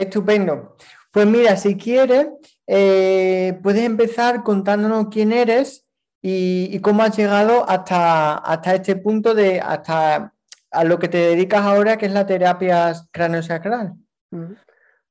[0.00, 0.76] Estupendo.
[1.12, 2.28] Pues mira, si quieres,
[2.66, 5.86] eh, puedes empezar contándonos quién eres
[6.22, 10.32] y, cómo has llegado hasta, hasta este punto de hasta
[10.70, 13.94] a lo que te dedicas ahora, que es la terapia cráneo-sacral.
[14.30, 14.54] Mm.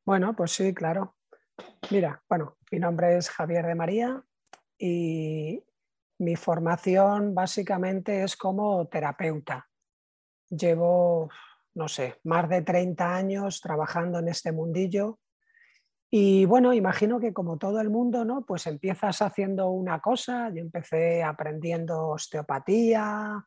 [0.06, 1.16] Bueno, pues sí, claro.
[1.92, 4.24] Mira, bueno, mi nombre es Javier de María
[4.78, 5.62] y
[6.20, 9.68] mi formación básicamente es como terapeuta.
[10.50, 11.30] Llevo,
[11.76, 15.20] no sé, más de 30 años trabajando en este mundillo
[16.12, 18.44] y bueno, imagino que como todo el mundo, ¿no?
[18.44, 23.46] Pues empiezas haciendo una cosa, yo empecé aprendiendo osteopatía,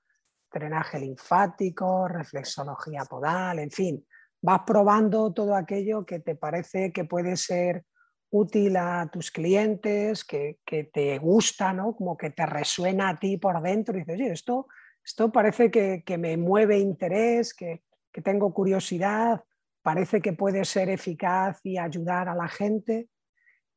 [0.53, 4.07] drenaje linfático, reflexología podal, en fin,
[4.41, 7.85] vas probando todo aquello que te parece que puede ser
[8.31, 10.61] útil a tus clientes, que,
[10.93, 11.97] te gusta, ¿no?
[11.97, 14.69] Como que te resuena a ti por dentro y dices, oye, esto,
[15.05, 19.45] esto parece que, me mueve interés, que, que tengo curiosidad,
[19.83, 23.09] parece que puede ser eficaz y ayudar a la gente.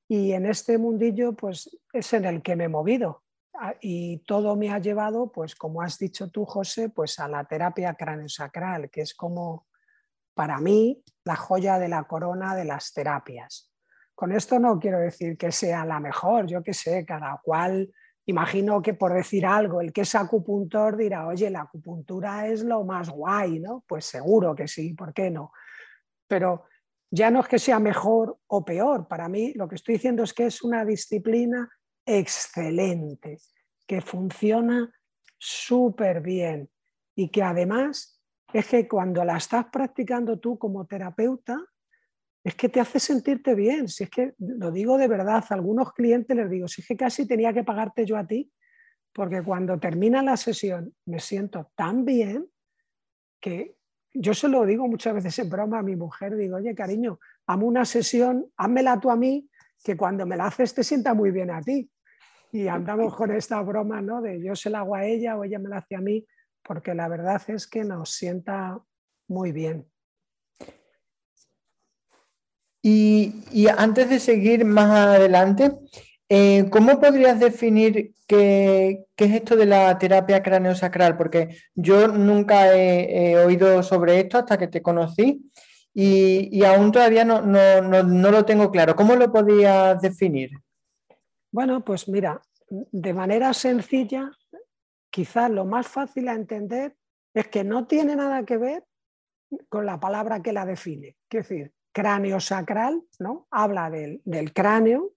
[0.08, 3.24] Y en este mundillo, pues es en el que me he movido.
[3.58, 7.46] Ah, y todo me ha llevado, pues como has dicho tú, José, pues a la
[7.46, 9.68] terapia craneosacral, que es como
[10.34, 13.72] para mí la joya de la corona de las terapias.
[14.14, 17.92] Con esto no quiero decir que sea la mejor, yo qué sé, cada cual,
[18.28, 22.84] imagino que por decir algo, el que es acupuntor dirá, oye, la acupuntura es lo
[22.84, 23.84] más guay, ¿no?
[23.88, 25.52] Pues seguro que sí, ¿por qué no?
[26.28, 26.66] pero
[27.12, 30.34] ya no es que sea mejor o peor, para mí lo que estoy diciendo es
[30.34, 31.70] que es una disciplina
[32.06, 33.38] excelente,
[33.88, 34.92] que funciona
[35.38, 36.70] súper bien
[37.16, 38.22] y que además
[38.54, 41.58] es que cuando la estás practicando tú como terapeuta,
[42.46, 43.90] es que te hace sentirte bien.
[43.90, 46.96] Si es que lo digo de verdad, a algunos clientes les digo, si es que
[46.96, 48.52] casi tenía que pagarte yo a ti,
[49.12, 52.46] porque cuando termina la sesión me siento tan bien
[53.42, 53.76] que,
[54.14, 57.66] yo se lo digo muchas veces en broma a mi mujer, digo, oye cariño, amo
[57.66, 59.50] una sesión, házmela tú a mí,
[59.84, 61.90] que cuando me la haces te sienta muy bien a ti.
[62.52, 64.22] Y andamos con esta broma, ¿no?
[64.22, 66.24] De yo se la hago a ella o ella me la hace a mí,
[66.64, 68.80] porque la verdad es que nos sienta
[69.28, 69.90] muy bien.
[72.88, 75.72] Y, antes de seguir más adelante,
[76.30, 81.18] eh, ¿Cómo podrías definir qué, es esto de la terapia craneosacral?
[81.18, 85.52] Porque yo nunca he, oído sobre esto hasta que te conocí
[85.96, 87.42] y, aún todavía no,
[88.32, 88.96] lo tengo claro.
[88.96, 90.52] ¿Cómo lo podrías definir?
[91.52, 94.32] Bueno, pues mira, de manera sencilla,
[95.10, 96.96] quizás lo más fácil a entender
[97.34, 98.84] es que no tiene nada que ver
[99.70, 101.18] con la palabra que la define.
[101.30, 103.48] Es decir, cráneo sacral, ¿no?
[103.50, 105.16] Habla del, del cráneo,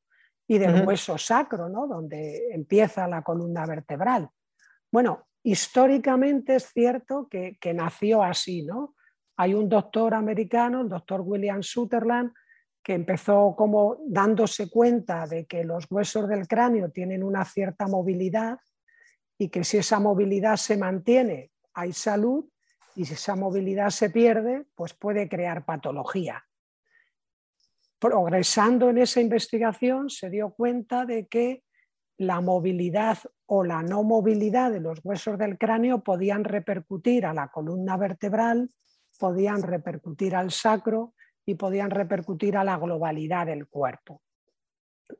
[0.50, 1.86] y del hueso sacro, ¿no?
[1.86, 4.30] donde empieza la columna vertebral.
[4.90, 8.94] Bueno, históricamente es cierto que, nació así, ¿no?
[9.36, 12.32] Hay un doctor americano, el doctor William Sutherland,
[12.82, 18.58] que empezó como dándose cuenta de que los huesos del cráneo tienen una cierta movilidad
[19.36, 22.46] y que si esa movilidad se mantiene hay salud
[22.96, 26.47] y si esa movilidad se pierde, pues puede crear patología
[27.98, 31.64] progresando en esa investigación se dio cuenta de que
[32.16, 37.48] la movilidad o la no movilidad de los huesos del cráneo podían repercutir a la
[37.48, 38.70] columna vertebral,
[39.18, 41.14] podían repercutir al sacro
[41.46, 44.22] y podían repercutir a la globalidad del cuerpo.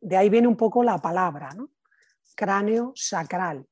[0.01, 1.49] De ahí viene un poco la palabra,
[2.35, 3.65] cráneo sacral.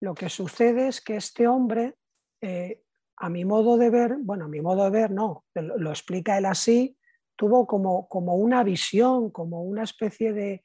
[0.00, 1.94] Lo que sucede es que este hombre,
[2.40, 2.82] eh,
[3.16, 6.44] a mi modo de ver, bueno, a mi modo de ver no, lo explica él
[6.44, 6.98] así,
[7.36, 10.64] tuvo como, como una visión, como una especie de,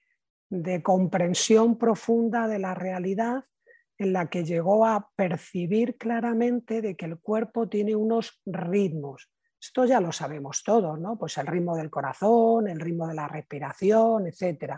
[0.49, 3.43] de comprensión profunda de la realidad
[3.97, 9.29] en la que llegó a percibir claramente de que el cuerpo tiene unos ritmos.
[9.61, 11.17] Esto ya lo sabemos todos, ¿no?
[11.19, 14.75] Pues el ritmo del corazón, el ritmo de la respiración, etc.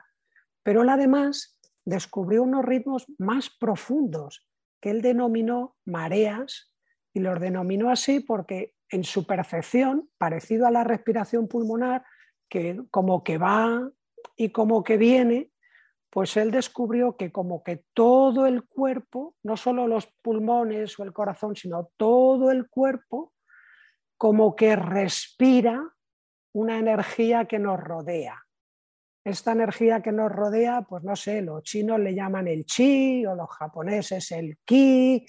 [0.63, 4.47] Pero él además descubrió unos ritmos más profundos
[4.81, 6.73] que él denominó mareas
[7.13, 12.03] y los denominó así porque en su percepción, parecido a la respiración pulmonar,
[12.49, 13.89] que como que va
[14.35, 15.51] y como que viene,
[16.09, 21.13] pues él descubrió que como que todo el cuerpo, no solo los pulmones o el
[21.13, 23.33] corazón, sino todo el cuerpo,
[24.17, 25.81] como que respira
[26.53, 28.43] una energía que nos rodea.
[29.23, 33.33] Esta energía que nos rodea, pues no sé, los chinos le llaman el chi o
[33.33, 35.25] los japoneses el ki,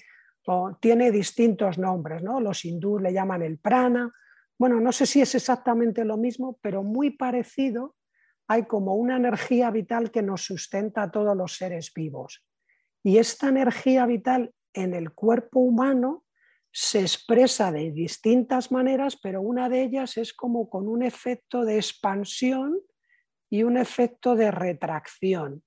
[0.79, 2.39] tiene distintos nombres, ¿no?
[2.39, 4.13] Los hindúes le llaman el prana.
[4.57, 7.95] Bueno, no sé si es exactamente lo mismo, pero muy parecido.
[8.47, 12.45] Hay como una energía vital que nos sustenta a todos los seres vivos.
[13.03, 16.25] Y esta energía vital en el cuerpo humano
[16.71, 21.75] se expresa de distintas maneras, pero una de ellas es como con un efecto de
[21.75, 22.79] expansión
[23.49, 25.63] y un efecto de retracción.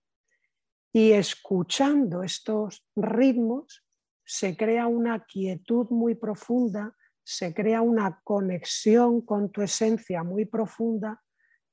[0.93, 3.86] Y escuchando estos ritmos
[4.27, 11.23] se crea una quietud muy profunda, se crea una conexión con tu esencia muy profunda,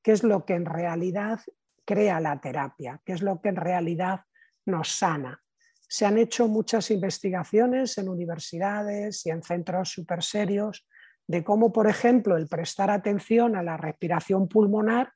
[0.03, 1.39] que es lo que en realidad
[1.83, 4.21] crea la terapia, que es lo que en realidad
[4.65, 5.41] nos sana.
[5.87, 10.87] Se han hecho muchas investigaciones en universidades y en centros súper serios
[11.27, 15.11] de cómo, por ejemplo, el prestar atención a la respiración pulmonar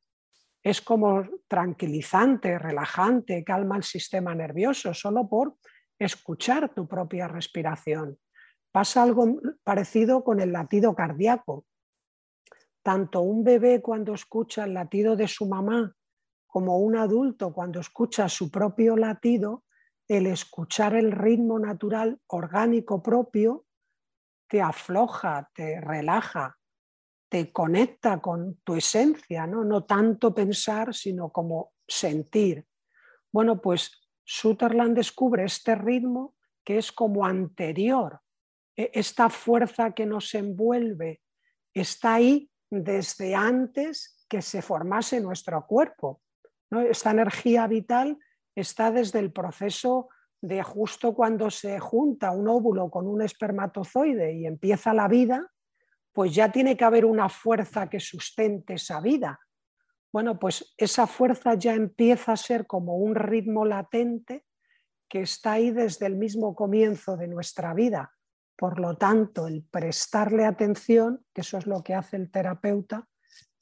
[0.63, 5.55] es como tranquilizante, relajante, calma el sistema nervioso, solo por
[5.99, 8.19] escuchar tu propia respiración.
[8.71, 11.65] Pasa algo parecido con el latido cardíaco.
[12.83, 15.95] Tanto un bebé cuando escucha el latido de su mamá
[16.47, 19.63] como un adulto cuando escucha su propio latido,
[20.07, 23.65] el escuchar el ritmo natural orgánico propio
[24.47, 26.57] te afloja, te relaja,
[27.29, 29.65] te conecta con tu esencia, ¿no?
[29.65, 32.65] no tanto pensar, sino como sentir.
[33.31, 36.35] Bueno, pues Sutherland descubre este ritmo
[36.65, 38.19] que es como anterior.
[38.75, 41.21] E, esta fuerza que nos envuelve
[41.73, 46.21] está ahí desde antes que se formase nuestro cuerpo.
[46.69, 48.17] Esta energía vital
[48.53, 50.09] está desde el proceso
[50.41, 55.49] de justo cuando se junta un óvulo con un espermatozoide y empieza la vida,
[56.11, 59.39] pues ya tiene que haber una fuerza que sustente esa vida.
[60.17, 64.47] Bueno, pues esa fuerza ya empieza a ser como un ritmo latente
[65.07, 68.15] que está ahí desde el mismo comienzo de nuestra vida.
[68.57, 73.07] Por lo tanto, el prestarle atención, que eso es lo que hace el terapeuta,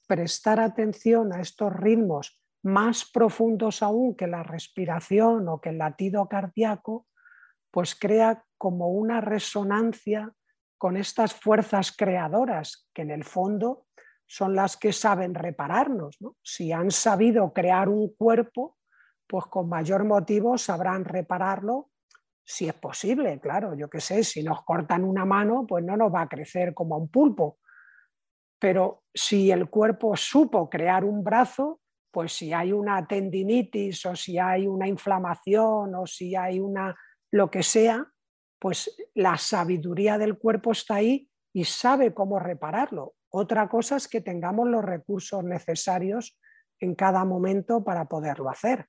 [0.08, 6.30] prestar atención a estos ritmos más profundos aún que la respiración o que el latido
[6.30, 7.06] cardíaco,
[7.70, 10.34] pues crea como una resonancia
[10.78, 13.85] con estas fuerzas creadoras que en el fondo
[14.26, 16.18] son las que saben repararnos.
[16.44, 18.78] Si han sabido crear un cuerpo,
[19.28, 21.90] pues con mayor motivo sabrán repararlo
[22.48, 26.14] si es posible, claro, yo qué sé, si nos cortan una mano, pues no nos
[26.14, 27.58] va a crecer como un pulpo.
[28.60, 31.82] Pero si el cuerpo supo crear un brazo,
[32.12, 36.96] pues si hay una tendinitis o si hay una inflamación o si hay una
[37.32, 38.08] lo que sea,
[38.60, 43.16] pues la sabiduría del cuerpo está ahí y sabe cómo repararlo.
[43.38, 46.40] Otra cosa es que tengamos los recursos necesarios
[46.80, 48.88] en cada momento para poderlo hacer.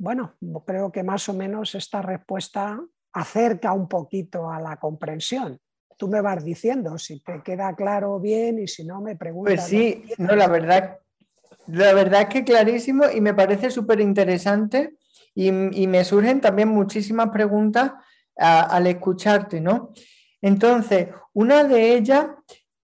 [0.00, 0.34] Bueno,
[0.66, 2.80] creo que más o menos esta respuesta
[3.12, 5.60] acerca un poquito a la comprensión.
[5.96, 9.54] Tú me vas diciendo si te queda claro bien y si no me preguntas.
[9.54, 10.98] Pues sí, no, la verdad,
[11.68, 14.96] la verdad es que clarísimo y me parece súper interesante
[15.36, 15.50] y,
[15.80, 17.92] y, me surgen también muchísimas preguntas
[18.34, 19.92] al escucharte, ¿no?
[20.42, 22.26] Entonces, una de ellas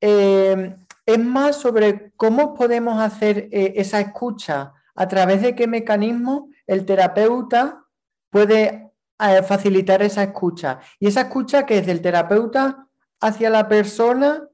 [0.08, 6.50] eh, es más sobre cómo podemos hacer eh, esa escucha, a través de qué mecanismo
[6.68, 7.84] el terapeuta
[8.30, 10.80] puede eh, facilitar esa escucha.
[11.00, 12.88] Y esa escucha que es del terapeuta
[13.20, 14.48] hacia la persona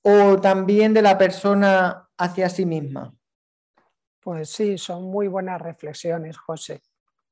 [0.00, 3.14] o también de la persona hacia sí misma.
[4.20, 6.80] Pues sí, son muy buenas reflexiones, José.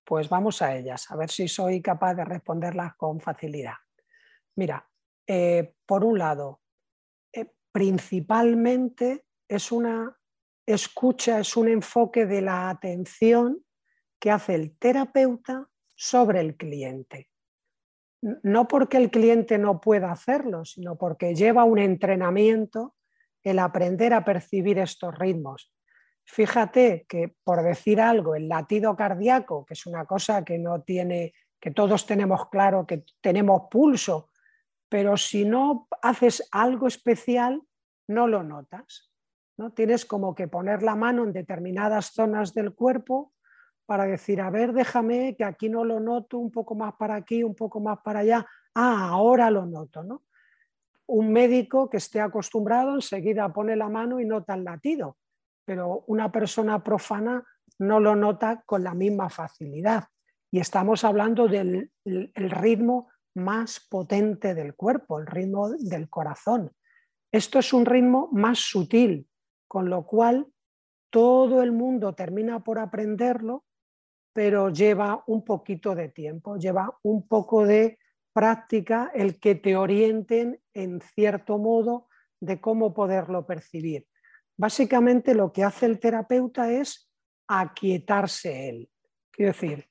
[0.05, 3.77] Pues vamos a ellas, a ver si soy capaz de responderlas con facilidad.
[4.57, 4.87] Mira,
[5.87, 6.62] por un lado,
[7.73, 10.17] principalmente es una
[10.67, 13.65] escucha, es un enfoque de la atención
[14.21, 17.29] que hace el terapeuta sobre el cliente.
[18.43, 22.95] No porque el cliente no pueda hacerlo, sino porque lleva un entrenamiento
[23.43, 25.73] el aprender a percibir estos ritmos.
[26.25, 31.33] Fíjate que, por decir algo, el latido cardíaco, que es una cosa que no tiene,
[31.61, 34.31] que todos tenemos claro que tenemos pulso,
[34.93, 37.63] pero si no haces algo especial,
[38.09, 39.11] no lo notas.
[39.57, 39.73] ¿no?
[39.73, 43.33] Tienes como que poner la mano en determinadas zonas del cuerpo
[43.87, 47.43] para decir, a ver, déjame que aquí no lo noto, un poco más para aquí,
[47.43, 48.47] un poco más para allá.
[48.75, 50.25] Ah, ahora lo noto, ¿no?
[51.07, 55.17] Un médico que esté acostumbrado enseguida pone la mano y nota el latido
[55.65, 57.43] pero una persona profana
[57.79, 60.05] no lo nota con la misma facilidad.
[60.51, 66.73] Y estamos hablando del ritmo más potente del cuerpo, el ritmo del corazón.
[67.31, 69.29] Esto es un ritmo más sutil,
[69.67, 70.47] con lo cual
[71.11, 73.65] todo el mundo termina por aprenderlo,
[74.33, 77.99] pero lleva un poquito de tiempo, lleva un poco de
[78.33, 82.09] práctica el que te orienten en cierto modo
[82.41, 84.07] de cómo poderlo percibir.
[84.57, 87.11] Básicamente lo que hace el terapeuta es
[87.47, 88.91] aquietarse él.
[89.31, 89.89] Quiero decir,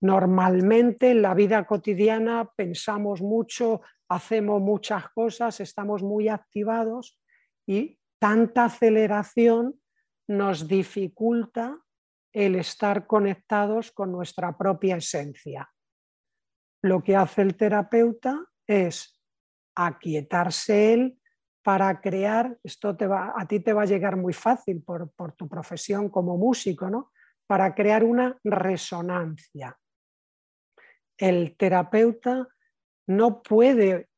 [0.00, 7.18] normalmente en la vida cotidiana pensamos mucho, hacemos muchas cosas, estamos muy activados
[7.66, 9.80] y tanta aceleración
[10.28, 11.78] nos dificulta
[12.32, 15.70] el estar conectados con nuestra propia esencia.
[16.82, 19.20] Lo que hace el terapeuta es
[19.74, 21.20] aquietarse él
[21.62, 25.32] para crear, esto te va, a ti te va a llegar muy fácil por, por
[25.32, 27.10] tu profesión como músico, ¿no?
[27.46, 29.76] para crear una resonancia.
[31.18, 32.48] El terapeuta
[33.06, 34.08] no puede,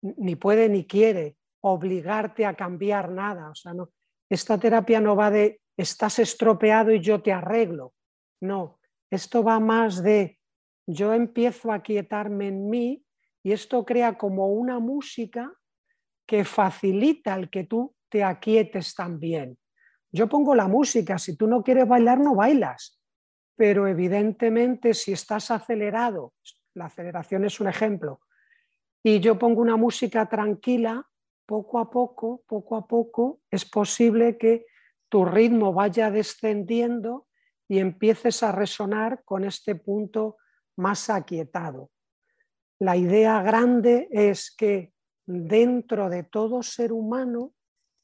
[0.00, 3.50] ni puede ni quiere obligarte a cambiar nada.
[3.50, 3.90] O sea, no,
[4.28, 7.94] esta terapia no va de estás estropeado y yo te arreglo.
[8.40, 8.78] No,
[9.10, 10.38] esto va más de
[10.86, 13.04] yo empiezo a quietarme en mí
[13.42, 15.52] y esto crea como una música
[16.26, 19.58] que facilita el que tú te aquietes también.
[20.10, 23.00] Yo pongo la música, si tú no quieres bailar, no bailas.
[23.56, 26.32] Pero evidentemente si estás acelerado,
[26.74, 28.20] la aceleración es un ejemplo,
[29.02, 31.04] y yo pongo una música tranquila,
[31.44, 34.66] poco a poco, poco a poco, es posible que
[35.08, 37.26] tu ritmo vaya descendiendo
[37.68, 40.36] y empieces a resonar con este punto
[40.76, 41.90] más aquietado.
[42.78, 44.92] La idea grande es que
[45.26, 47.52] dentro de todo ser humano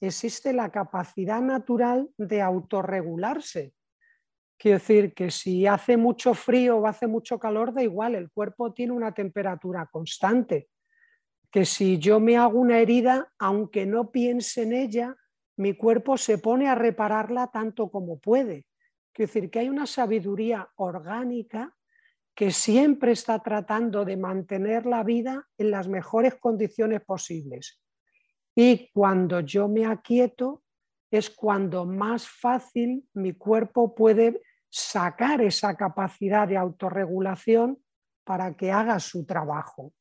[0.00, 3.72] existe la capacidad natural de autorregularse.
[4.58, 8.72] Quiero decir que si hace mucho frío o hace mucho calor, da igual, el cuerpo
[8.72, 10.68] tiene una temperatura constante.
[11.50, 15.16] Que si yo me hago una herida, aunque no piense en ella,
[15.56, 18.66] mi cuerpo se pone a repararla tanto como puede.
[19.12, 21.72] Quiero decir que hay una sabiduría orgánica
[22.34, 27.80] que siempre está tratando de mantener la vida en las mejores condiciones posibles.
[28.56, 30.64] Y cuando yo me aquieto
[31.10, 37.78] es cuando más fácil mi cuerpo puede sacar esa capacidad de autorregulación
[38.24, 39.92] para que haga su trabajo.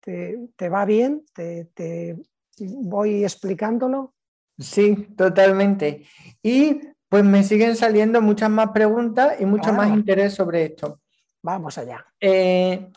[0.00, 1.24] ¿Te, va bien?
[1.34, 2.16] ¿Te,
[2.60, 4.14] voy explicándolo?
[4.58, 6.06] Sí, totalmente.
[6.42, 11.00] Y pues me siguen saliendo muchas más preguntas y mucho más interés sobre esto.
[11.42, 12.06] Vamos allá.
[12.20, 12.90] Eh,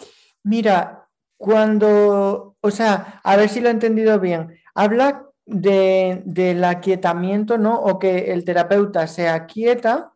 [0.44, 7.58] mira, cuando, o sea, a ver si lo he entendido bien habla de, del aquietamiento,
[7.58, 7.80] ¿no?
[7.82, 10.14] O que el terapeuta se aquieta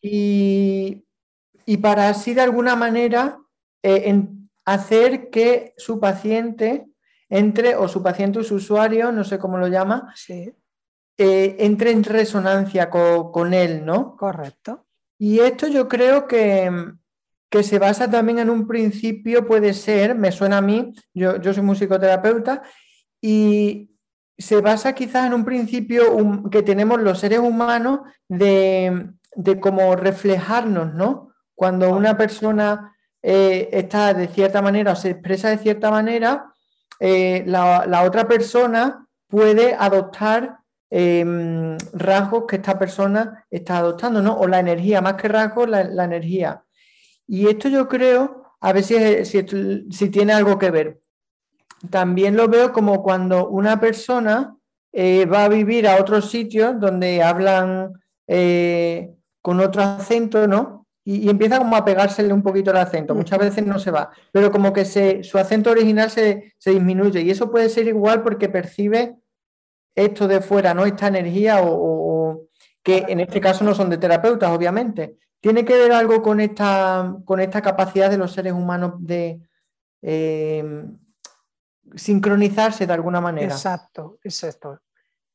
[0.00, 1.02] y,
[1.80, 3.38] para así de alguna manera
[3.82, 4.22] eh,
[4.64, 6.86] hacer que su paciente
[7.28, 10.54] entre, o su paciente o su usuario, no sé cómo lo llama, sí.
[11.18, 14.16] Eh, entre en resonancia con, él, ¿no?
[14.16, 14.86] Correcto.
[15.18, 16.70] Y esto yo creo que,
[17.50, 21.54] que, se basa también en un principio, puede ser, me suena a mí, yo, yo
[21.54, 22.62] soy musicoterapeuta,
[23.20, 23.96] y
[24.36, 30.94] se basa quizás en un principio que tenemos los seres humanos de, de cómo reflejarnos,
[30.94, 31.32] ¿no?
[31.54, 36.52] Cuando una persona eh, está de cierta manera o se expresa de cierta manera,
[36.98, 40.58] eh, la, otra persona puede adoptar
[40.90, 44.36] em, rasgos que esta persona está adoptando, ¿no?
[44.38, 46.62] O la energía, más que rasgos, la, energía.
[47.26, 51.00] Y esto yo creo, a ver si, si tiene algo que ver
[51.90, 54.56] también lo veo como cuando una persona
[54.92, 57.92] eh, va a vivir a otros sitios donde hablan
[58.26, 59.14] eh,
[59.46, 60.88] con otro acento, ¿no?
[61.04, 63.14] Y, empieza como a pegársele un poquito el acento.
[63.14, 67.20] Muchas veces no se va, pero como que se, su acento original se, disminuye.
[67.20, 69.14] Y eso puede ser igual porque percibe
[69.94, 70.84] esto de fuera, ¿no?
[70.84, 72.48] Esta energía o,
[72.82, 75.16] que en este caso no son de terapeutas, obviamente.
[75.38, 79.38] ¿Tiene que ver algo con esta, con esta capacidad de los seres humanos de,
[80.02, 80.84] eh,
[81.94, 83.54] sincronizarse de alguna manera.
[83.54, 84.80] Exacto, es esto.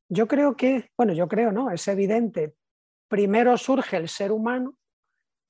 [0.10, 1.72] Yo creo que, bueno, yo creo, ¿no?
[1.72, 2.56] Es evidente.
[3.12, 4.78] Primero surge el ser humano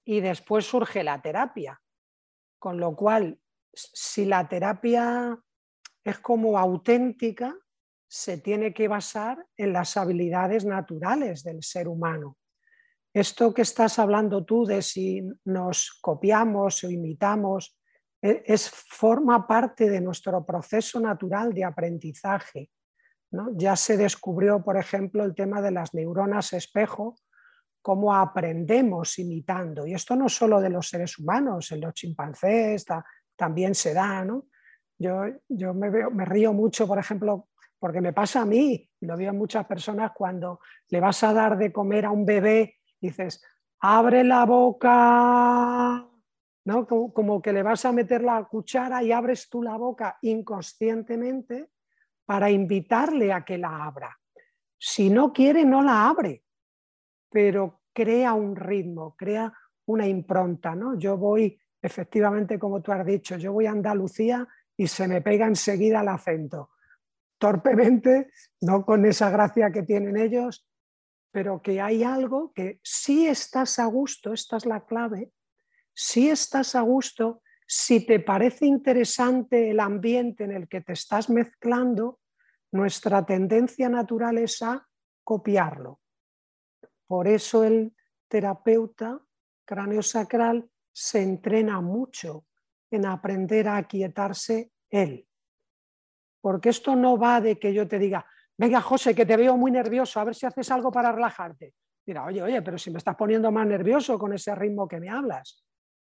[0.03, 1.79] y después surge la terapia.
[2.57, 3.39] Con lo cual,
[3.71, 5.39] si la terapia
[6.03, 7.55] es como auténtica,
[8.07, 12.35] se tiene que basar en las habilidades naturales del ser humano.
[13.13, 17.77] Esto que estás hablando tú de si nos copiamos o imitamos
[18.23, 22.71] e, es, forma parte de nuestro proceso natural de aprendizaje.
[23.53, 27.13] Ya se descubrió, por ejemplo, el tema de las neuronas espejo,
[27.81, 29.85] cómo aprendemos imitando.
[29.87, 32.85] Y esto no solo de los seres humanos, en los chimpancés
[33.35, 34.25] también se da.
[34.97, 37.47] Yo, yo me, río mucho, por ejemplo,
[37.79, 40.59] porque me pasa a mí, y lo veo en muchas personas, cuando
[40.89, 43.43] le vas a dar de comer a un bebé, dices,
[43.79, 46.07] abre la boca,
[46.65, 46.87] ¿no?
[46.87, 51.71] Como, que le vas a meter la cuchara y abres tú la boca inconscientemente
[52.25, 54.15] para invitarle a que la abra.
[54.77, 56.43] Si no quiere, no la abre,
[57.31, 59.51] pero crea un ritmo, crea
[59.85, 60.75] una impronta.
[60.75, 60.97] ¿no?
[60.99, 64.47] Yo voy, efectivamente, como tú has dicho, yo voy a Andalucía
[64.77, 66.71] y se me pega enseguida el acento.
[67.37, 70.67] Torpemente, no con esa gracia que tienen ellos,
[71.31, 75.31] pero que hay algo que si estás a gusto, esta es la clave,
[75.93, 81.29] si estás a gusto, si te parece interesante el ambiente en el que te estás
[81.29, 82.19] mezclando,
[82.73, 84.85] nuestra tendencia natural es a
[85.23, 86.00] copiarlo.
[87.11, 87.93] Por eso el
[88.29, 89.19] terapeuta
[89.65, 92.45] cráneo-sacral se entrena mucho
[92.89, 95.27] en aprender a aquietarse él.
[96.39, 98.25] Porque esto no va de que yo te diga,
[98.57, 101.73] venga José, que te veo muy nervioso, a ver si haces algo para relajarte.
[102.05, 105.09] Mira, oye, oye, pero si me estás poniendo más nervioso con ese ritmo que me
[105.09, 105.65] hablas.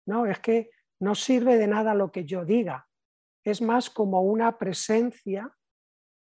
[0.05, 0.69] No, es que
[1.01, 2.87] no sirve de nada lo que yo diga.
[3.43, 5.51] Es más como una presencia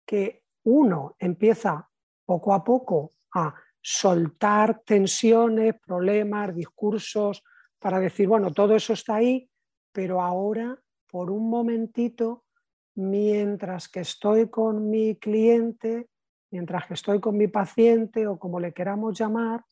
[0.06, 1.90] que uno empieza
[2.24, 3.54] poco a poco a
[3.86, 7.42] soltar tensiones, problemas, discursos,
[7.78, 9.50] para decir, bueno, todo eso está ahí,
[9.92, 12.46] pero ahora, por un momentito,
[12.94, 16.08] mientras que estoy con mi cliente,
[16.50, 19.62] mientras que estoy con mi paciente o como le queramos llamar,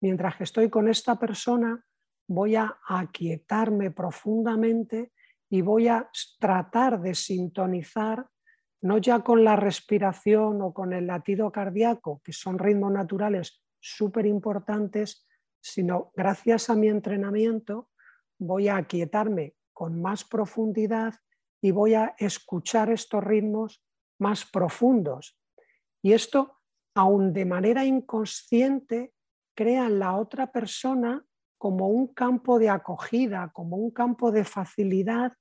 [0.00, 1.86] mientras que estoy con esta persona,
[2.26, 5.12] voy a aquietarme profundamente
[5.48, 6.10] y voy a
[6.40, 8.26] tratar de sintonizar
[8.86, 14.26] no ya con la respiración o con el latido cardíaco, que son ritmos naturales súper
[14.26, 15.26] importantes,
[15.60, 17.88] sino gracias a mi entrenamiento
[18.38, 21.14] voy a aquietarme con más profundidad
[21.60, 23.82] y voy a escuchar estos ritmos
[24.18, 25.38] más profundos.
[26.02, 26.58] Y esto,
[26.94, 29.12] aún de manera inconsciente,
[29.54, 31.24] crea en la otra persona
[31.58, 35.32] como un campo de acogida, como un campo de facilidad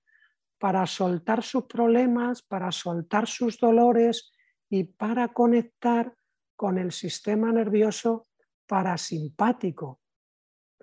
[0.65, 4.31] para soltar sus problemas, para soltar sus dolores
[4.67, 6.11] y para conectar
[6.55, 8.29] con el sistema nervioso
[8.65, 9.99] parasimpático.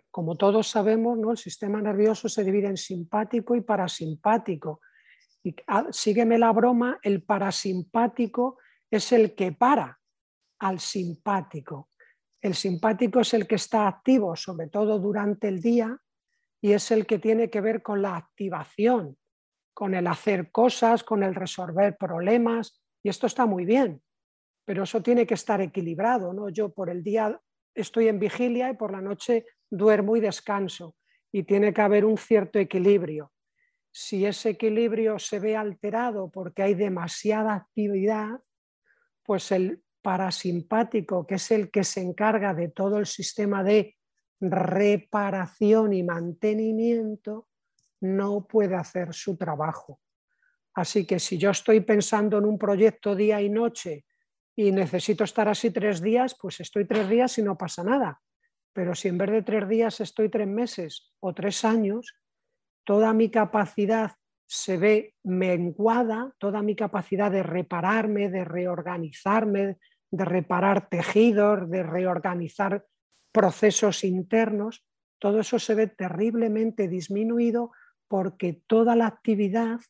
[0.09, 1.33] Como todos sabemos, ¿no?
[1.33, 4.83] el sistema nervioso se divide en simpático y parasimpático.
[5.67, 8.59] Ah, sígueme la broma, el parasimpático
[8.89, 9.99] es el que para
[10.61, 11.89] al simpático.
[12.41, 15.99] El simpático es el que está activo, sobre todo durante el día,
[16.61, 19.19] y es el que tiene que ver con la activación,
[19.75, 24.03] con el hacer cosas, con el resolver problemas, y esto está muy bien,
[24.65, 26.49] pero eso tiene que estar equilibrado, ¿no?
[26.49, 27.41] Yo por el día
[27.75, 30.97] estoy en vigilia y por la noche duermo y descanso,
[31.33, 33.33] y tiene que haber un cierto equilibrio.
[33.91, 38.41] Si ese equilibrio se ve alterado porque hay demasiada actividad,
[39.23, 43.97] pues el parasimpático, que es el que se encarga de todo el sistema de
[44.41, 47.49] reparación y mantenimiento,
[48.03, 50.01] no puede hacer su trabajo.
[50.75, 54.05] Así que si yo estoy pensando en un proyecto día y noche
[54.57, 58.21] y necesito estar así tres días, pues estoy tres días y no pasa nada.
[58.73, 62.15] Pero si en vez de tres días estoy tres meses o tres años,
[62.85, 64.13] toda mi capacidad
[64.47, 69.79] se ve menguada, toda mi capacidad de repararme, de reorganizarme,
[70.11, 72.85] de reparar tejidos, de reorganizar
[73.33, 74.85] procesos internos,
[75.19, 77.71] todo eso se ve terriblemente disminuido
[78.13, 79.81] porque toda la actividad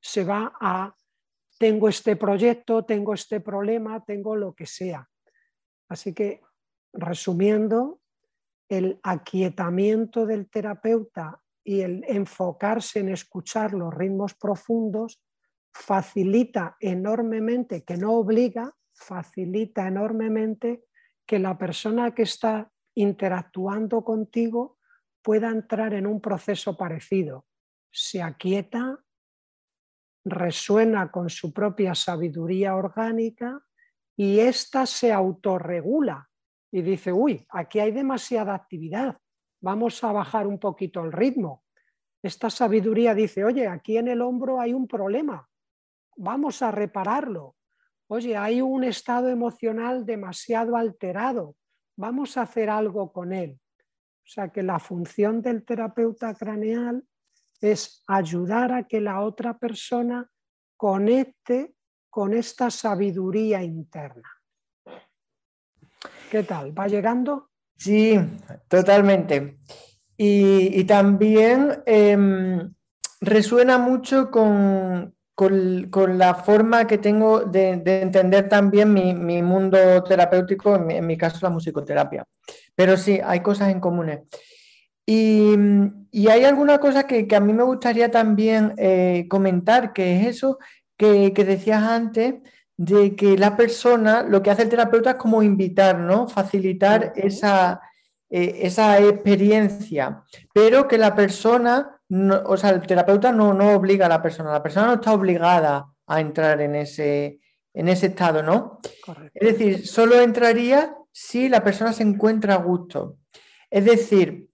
[0.00, 0.94] se va a,
[1.58, 5.06] tengo este proyecto, tengo este problema, tengo lo que sea.
[5.86, 6.40] Así que,
[6.94, 8.00] resumiendo,
[8.70, 15.22] el aquietamiento del terapeuta y el enfocarse en escuchar los ritmos profundos
[15.70, 20.84] facilita enormemente, que no obliga, facilita enormemente
[21.26, 24.78] que la persona que está interactuando contigo
[25.20, 27.44] pueda entrar en un proceso parecido.
[27.98, 29.02] Se aquieta,
[30.24, 33.64] resuena con su propia sabiduría orgánica
[34.16, 36.28] y ésta se autorregula
[36.70, 39.18] y dice, uy, aquí hay demasiada actividad,
[39.62, 41.64] vamos a bajar un poquito el ritmo.
[42.22, 45.48] Esta sabiduría dice, oye, aquí en el hombro hay un problema,
[46.16, 47.56] vamos a repararlo
[48.08, 51.56] oye, hay un estado emocional demasiado alterado,
[51.96, 53.58] vamos a hacer algo con él.
[53.78, 57.04] O sea que la función del terapeuta craneal
[57.60, 60.30] es ayudar a que la otra persona
[60.76, 61.74] conecte
[62.10, 64.30] con esta sabiduría interna.
[66.30, 66.76] ¿Qué tal?
[66.78, 67.50] ¿Va llegando?
[67.76, 68.18] Sí,
[68.68, 69.58] totalmente.
[70.16, 72.72] Y, también em,
[73.20, 81.06] resuena mucho con, con, la forma que tengo de, entender también mi, mundo terapéutico, en
[81.06, 82.24] mi, caso la musicoterapia.
[82.74, 84.20] Pero sí, hay cosas en comunes.
[85.06, 85.54] Y,
[86.28, 90.58] hay alguna cosa que, a mí me gustaría también eh, comentar, que es eso
[90.96, 92.34] que, decías antes,
[92.76, 96.28] de que la persona, lo que hace el terapeuta es como invitar, ¿no?
[96.28, 97.80] Facilitar esa,
[98.28, 101.96] eh, esa experiencia, pero que la persona
[102.44, 105.88] o sea, el terapeuta no, no obliga a la persona, la persona no está obligada
[106.06, 107.40] a entrar en ese,
[107.74, 108.80] en ese estado, ¿no?
[109.34, 113.16] Es decir, solo entraría si la persona se encuentra a gusto.
[113.70, 114.48] Es decir,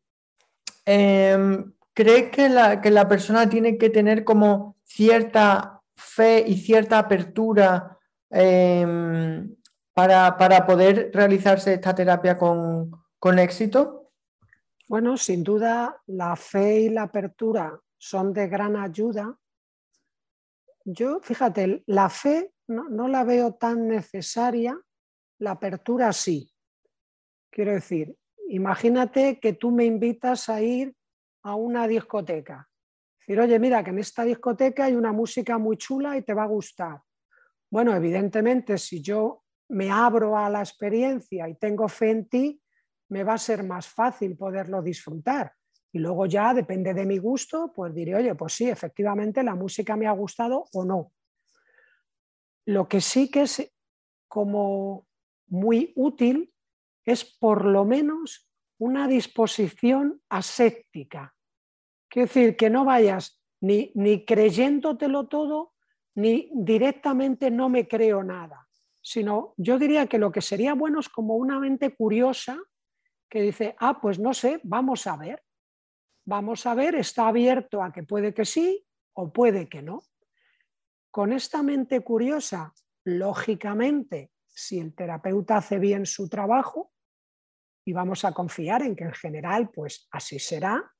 [0.85, 6.99] em, ¿crees que la, que la persona tiene que tener como cierta fe y cierta
[6.99, 7.99] apertura
[8.31, 9.55] em,
[9.93, 14.11] para, poder realizarse esta terapia con, con éxito?
[14.89, 19.39] Bueno, sin duda la fe y la apertura son de gran ayuda.
[20.85, 24.79] Yo, fíjate, la fe no, la veo tan necesaria,
[25.39, 26.53] la apertura sí.
[27.51, 28.17] Quiero decir,
[28.55, 30.95] imagínate que tú me invitas a ir
[31.43, 32.69] a una discoteca.
[33.19, 36.45] Decir, oye, mira, que en esta discoteca hay una música muy chula y te va
[36.45, 37.01] a gustar.
[37.71, 42.63] Bueno, evidentemente, si yo me abro a la experiencia y tengo fe en ti,
[43.09, 45.53] me va a ser más fácil poderlo disfrutar.
[45.91, 49.97] Y luego ya, depende de mi gusto, pues diré, oye, pues sí, efectivamente la música
[49.97, 51.13] me ha gustado o no.
[52.67, 53.73] Lo que sí que es
[54.29, 55.07] como
[55.49, 56.52] muy útil
[57.05, 61.35] es por lo menos una disposición aséptica.
[62.09, 65.73] Quiero decir, que no vayas ni, ni creyéndotelo todo,
[66.15, 68.69] ni directamente no me creo nada,
[69.01, 72.59] sino yo diría que lo que sería bueno es como una mente curiosa
[73.29, 75.43] que dice, ah, pues no sé, vamos a ver.
[76.25, 80.03] Vamos a ver, está abierto a que puede que sí o puede que no.
[81.11, 82.73] Con esta mente curiosa,
[83.05, 86.92] lógicamente, si el terapeuta hace bien su trabajo,
[87.85, 90.93] y vamos a confiar en que en general, pues así será,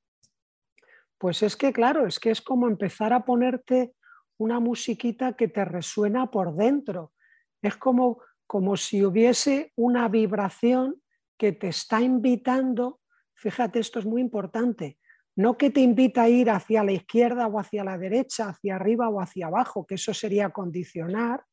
[1.17, 3.93] pues es que, claro, es que es como empezar a ponerte
[4.37, 7.13] una musiquita que te resuena por dentro.
[7.61, 11.01] Es como, como si hubiese una vibración
[11.37, 12.99] que te está invitando,
[13.35, 14.99] fíjate, esto es muy importante,
[15.35, 19.09] no que te invita a ir hacia la izquierda o hacia la derecha, hacia arriba
[19.09, 21.43] o hacia abajo, que eso sería condicionar,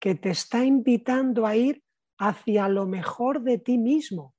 [0.00, 1.82] que te está invitando a ir
[2.18, 4.34] hacia lo mejor de ti mismo,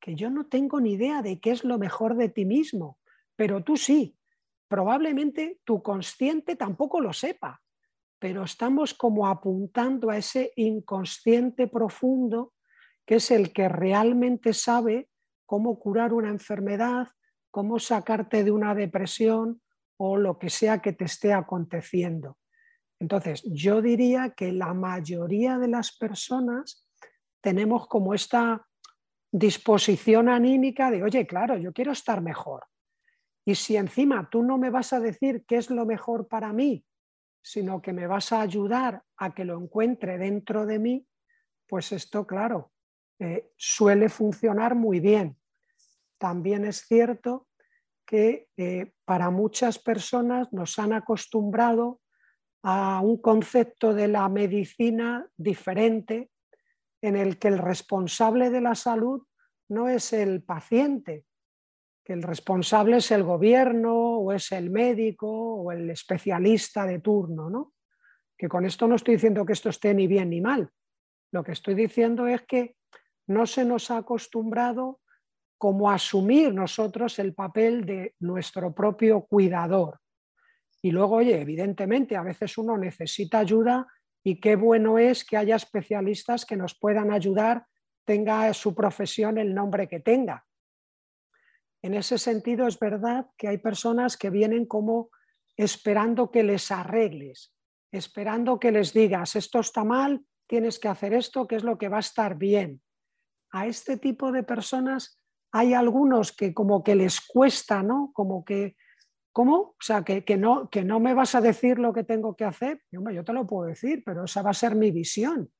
[0.00, 2.98] que yo no tengo ni idea de qué es lo mejor de ti mismo,
[3.36, 4.16] pero tú sí.
[4.68, 7.62] Probablemente tu consciente tampoco lo sepa,
[8.18, 12.52] pero estamos como apuntando a ese inconsciente profundo
[13.06, 15.08] que es el que realmente sabe
[15.46, 17.08] cómo curar una enfermedad,
[17.50, 19.62] cómo sacarte de una depresión
[19.96, 22.36] o lo que sea que te esté aconteciendo.
[23.00, 26.86] Entonces, yo diría que la mayoría de las personas
[27.40, 28.66] tenemos como esta
[29.30, 32.64] disposición anímica de, oye, claro, yo quiero estar mejor.
[33.44, 36.84] Y si encima tú no me vas a decir qué es lo mejor para mí,
[37.42, 41.06] sino que me vas a ayudar a que lo encuentre dentro de mí,
[41.66, 42.72] pues esto, claro,
[43.18, 45.36] eh, suele funcionar muy bien.
[46.18, 47.48] También es cierto
[48.06, 52.00] que eh, para muchas personas nos han acostumbrado
[52.62, 56.30] a un concepto de la medicina diferente
[57.02, 59.22] en el que el responsable de la salud
[59.68, 61.24] no es el paciente,
[62.04, 67.50] que el responsable es el gobierno o es el médico o el especialista de turno,
[67.50, 67.74] ¿no?
[68.36, 70.70] Que con esto no estoy diciendo que esto esté ni bien ni mal.
[71.32, 72.76] Lo que estoy diciendo es que
[73.26, 75.00] no se nos ha acostumbrado
[75.58, 80.00] como asumir nosotros el papel de nuestro propio cuidador.
[80.80, 83.86] Y luego, oye, evidentemente, a veces uno necesita ayuda
[84.24, 87.66] y qué bueno es que haya especialistas que nos puedan ayudar,
[88.04, 90.46] tenga su profesión el nombre que tenga.
[91.82, 95.10] En ese sentido, es verdad que hay personas que vienen como
[95.56, 97.54] esperando que les arregles,
[97.92, 101.88] esperando que les digas, esto está mal, tienes que hacer esto, que es lo que
[101.88, 102.82] va a estar bien.
[103.52, 105.18] A este tipo de personas
[105.52, 108.10] hay algunos que como que les cuesta, ¿no?
[108.12, 108.76] Como que,
[109.38, 109.54] ¿cómo?
[109.54, 112.82] O sea, que, no, me vas a decir lo que tengo que hacer.
[112.90, 115.52] yo te lo puedo decir, pero esa va a ser mi visión.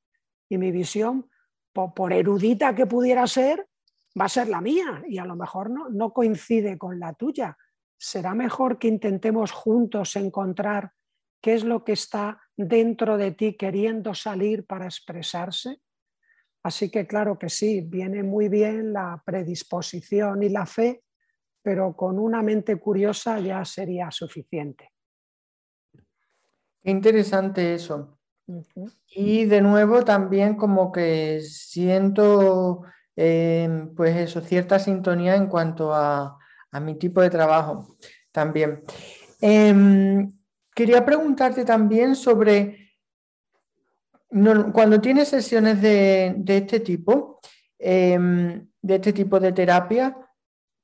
[0.49, 1.31] Y mi visión,
[1.73, 3.69] por, erudita que pudiera ser,
[4.21, 7.57] va a ser la mía y a lo mejor no, no coincide con la tuya.
[7.97, 10.91] Será mejor que intentemos juntos encontrar
[11.41, 15.83] qué es lo que está dentro de ti queriendo salir para expresarse
[16.62, 21.03] Así que claro que sí, viene muy bien la predisposición y la fe,
[21.68, 24.90] pero con una mente curiosa ya sería suficiente.
[26.83, 28.18] Qué interesante eso.
[29.11, 36.38] Y de nuevo también como que siento em, pues eso, cierta sintonía en cuanto a,
[36.81, 37.98] mi tipo de trabajo
[38.33, 38.83] también.
[39.38, 40.33] Em,
[40.74, 42.94] quería preguntarte también sobre
[44.72, 47.40] cuando tienes sesiones de, este tipo,
[47.78, 50.16] em, de este tipo de terapia,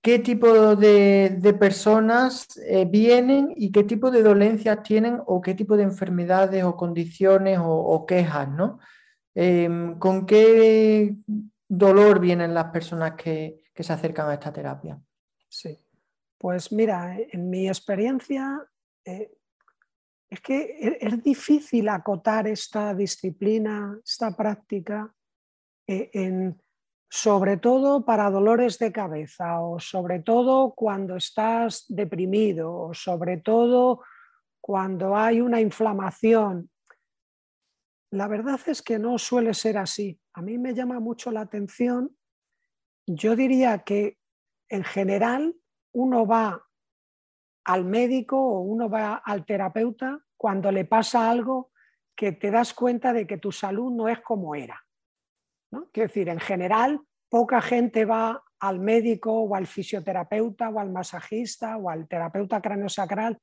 [0.04, 5.78] qué tipo de, personas eh, vienen y qué tipo de dolencias tienen o qué tipo
[5.78, 8.80] de enfermedades o condiciones o, quejas, ¿no?
[9.34, 11.16] Em, ¿Con qué
[11.66, 15.00] dolor vienen las personas que, se acercan a esta terapia?
[15.48, 15.74] Sí,
[16.36, 18.62] pues mira, en mi experiencia
[19.06, 19.32] eh,
[20.28, 25.14] es que e, es difícil acotar esta disciplina, esta práctica,
[25.86, 26.60] eh, en,
[27.14, 34.02] sobre todo para dolores de cabeza o sobre todo cuando estás deprimido o sobre todo
[34.60, 36.70] cuando hay una inflamación.
[38.10, 40.20] La verdad es que no suele ser así.
[40.32, 42.16] A mí me llama mucho la atención.
[43.06, 44.18] Yo diría que
[44.68, 45.54] en general
[45.92, 46.66] uno va
[47.62, 51.70] al médico o uno va al terapeuta cuando le pasa algo
[52.16, 54.83] que te das cuenta de que tu salud no es como era.
[55.74, 55.88] ¿No?
[55.92, 61.76] Quiero decir, en general, poca gente va al médico o al fisioterapeuta o al masajista
[61.76, 63.38] o al terapeuta craneosacral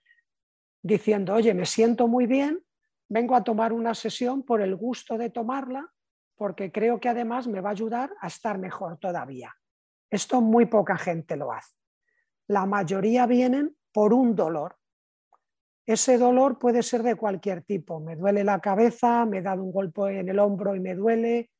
[0.82, 2.60] diciendo, oye, me siento muy bien,
[3.08, 5.92] vengo a tomar una sesión por el gusto de tomarla,
[6.36, 9.54] porque creo que además me va a ayudar a estar mejor todavía.
[10.10, 11.76] Esto muy poca gente lo hace.
[12.48, 14.76] La mayoría vienen por un dolor.
[15.86, 18.00] Ese dolor puede ser de cualquier tipo.
[18.00, 21.52] Me duele la cabeza, me he dado un golpe en el hombro y me duele.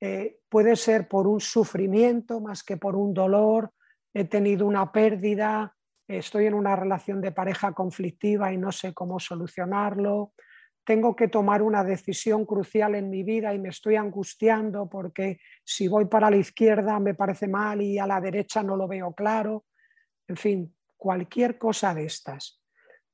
[0.00, 3.72] Eh, puede ser por un sufrimiento más que por un dolor.
[4.14, 5.76] He tenido una pérdida,
[6.08, 10.32] estoy en una relación de pareja conflictiva y no sé cómo solucionarlo.
[10.84, 15.86] Tengo que tomar una decisión crucial en mi vida y me estoy angustiando porque si
[15.86, 19.66] voy para la izquierda me parece mal y a la derecha no lo veo claro.
[20.26, 22.60] En fin, cualquier cosa de estas.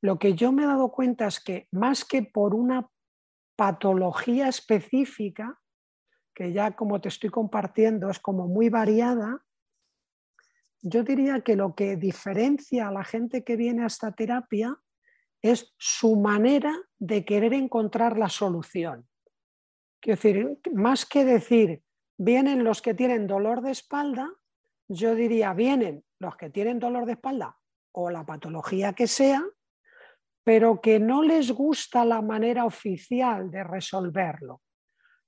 [0.00, 2.88] Lo que yo me he dado cuenta es que más que por una
[3.56, 5.58] patología específica,
[6.36, 9.42] que ya como te estoy compartiendo es como muy variada,
[10.82, 14.78] yo diría que lo que diferencia a la gente que viene a esta terapia
[15.40, 19.08] es su manera de querer encontrar la solución.
[19.98, 21.82] Quiero decir, más que decir,
[22.18, 24.30] vienen los que tienen dolor de espalda,
[24.88, 27.58] yo diría, vienen los que tienen dolor de espalda
[27.92, 29.42] o la patología que sea,
[30.44, 34.60] pero que no les gusta la manera oficial de resolverlo.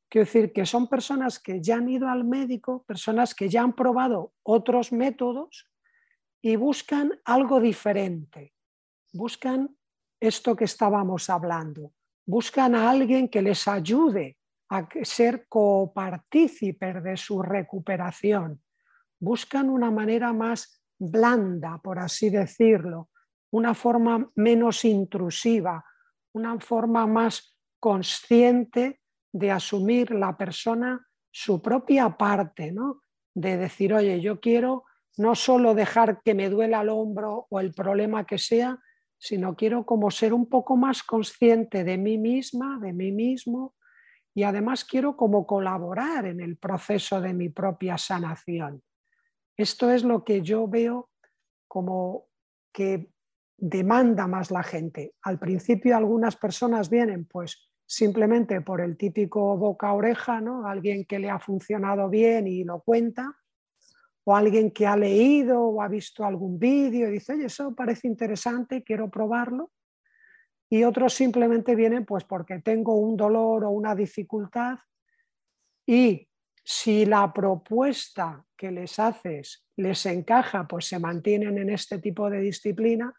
[0.08, 3.74] Quiero decir que son personas que ya han ido al médico, personas que ya han
[3.74, 5.68] probado otros métodos
[6.40, 8.54] y buscan algo diferente.
[9.12, 9.76] Buscan
[10.18, 11.92] esto que estábamos hablando.
[12.26, 14.38] Buscan a alguien que les ayude
[14.70, 18.62] a ser copartícipes de su recuperación.
[19.20, 23.10] Buscan una manera más blanda, por así decirlo,
[23.50, 25.84] una forma menos intrusiva,
[26.32, 29.00] una forma más consciente
[29.32, 33.02] de asumir la persona su propia parte, ¿no?
[33.34, 34.84] de decir, oye, yo quiero
[35.16, 38.78] no solo dejar que me duela el hombro o el problema que sea,
[39.18, 43.74] sino quiero como ser un poco más consciente de mí misma, de mí mismo,
[44.34, 48.82] y además quiero como colaborar en el proceso de mi propia sanación.
[49.56, 51.10] Esto es lo que yo veo
[51.66, 52.26] como
[52.72, 53.10] que
[53.56, 55.14] demanda más la gente.
[55.22, 60.66] Al principio algunas personas vienen pues simplemente por el típico boca-oreja, ¿no?
[60.66, 63.34] alguien que le ha funcionado bien y lo cuenta,
[64.24, 68.06] o alguien que ha leído o ha visto algún vídeo y dice, oye, eso parece
[68.06, 69.70] interesante, quiero probarlo.
[70.68, 74.80] Y otros simplemente vienen pues porque tengo un dolor o una dificultad
[75.86, 76.28] y
[76.62, 82.40] si la propuesta que les haces les encaja, pues se mantienen en este tipo de
[82.40, 83.14] disciplina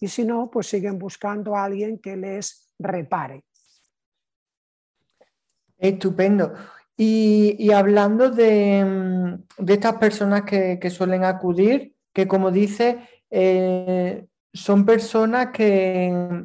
[0.00, 3.44] y si no, pues siguen buscando a alguien que les repare.
[5.78, 6.54] Estupendo.
[6.96, 12.98] Y, hablando de, estas personas que, suelen acudir, que como dice,
[13.30, 16.44] eh, son personas que,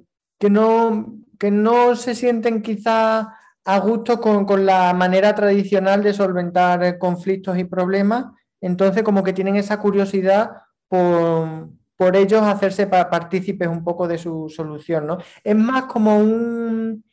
[0.49, 3.33] no, que no se sienten quizá
[3.65, 8.25] a gusto con, con, la manera tradicional de solventar conflictos y problemas,
[8.61, 10.51] entonces como que tienen esa curiosidad
[10.87, 15.17] por, por ellos hacerse partícipes un poco de su solución, ¿no?
[15.43, 17.03] Es más como un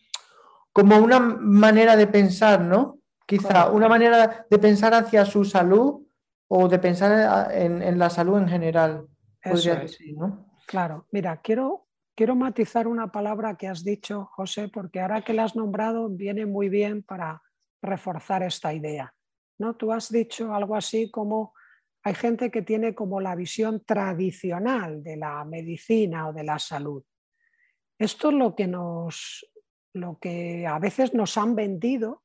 [0.72, 2.98] como una manera de pensar, ¿no?
[3.26, 6.06] Quizá una manera de pensar hacia su salud
[6.48, 9.06] o de pensar en, la salud en general.
[10.16, 10.50] ¿no?
[10.66, 15.44] Claro, mira, quiero, quiero matizar una palabra que has dicho, José, porque ahora que la
[15.44, 17.40] has nombrado viene muy bien para
[17.80, 19.14] reforzar esta idea.
[19.59, 19.76] ¿no?
[19.76, 21.54] Tú has dicho algo así como
[22.02, 27.04] hay gente que tiene como la visión tradicional de la medicina o de la salud.
[27.98, 29.46] Esto es lo que, nos,
[29.92, 32.22] lo que a veces nos han vendido,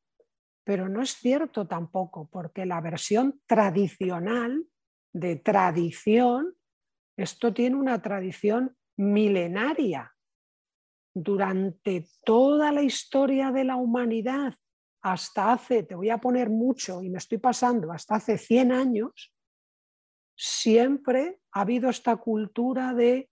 [0.64, 4.66] pero no es cierto tampoco, porque la versión tradicional
[5.14, 6.56] de tradición,
[7.18, 10.14] esto tiene una tradición milenaria.
[11.14, 14.54] Durante toda la historia de la humanidad,
[15.02, 19.32] hasta hace, te voy a poner mucho y me estoy pasando, hasta hace 100 años,
[20.36, 23.30] siempre ha habido esta cultura de,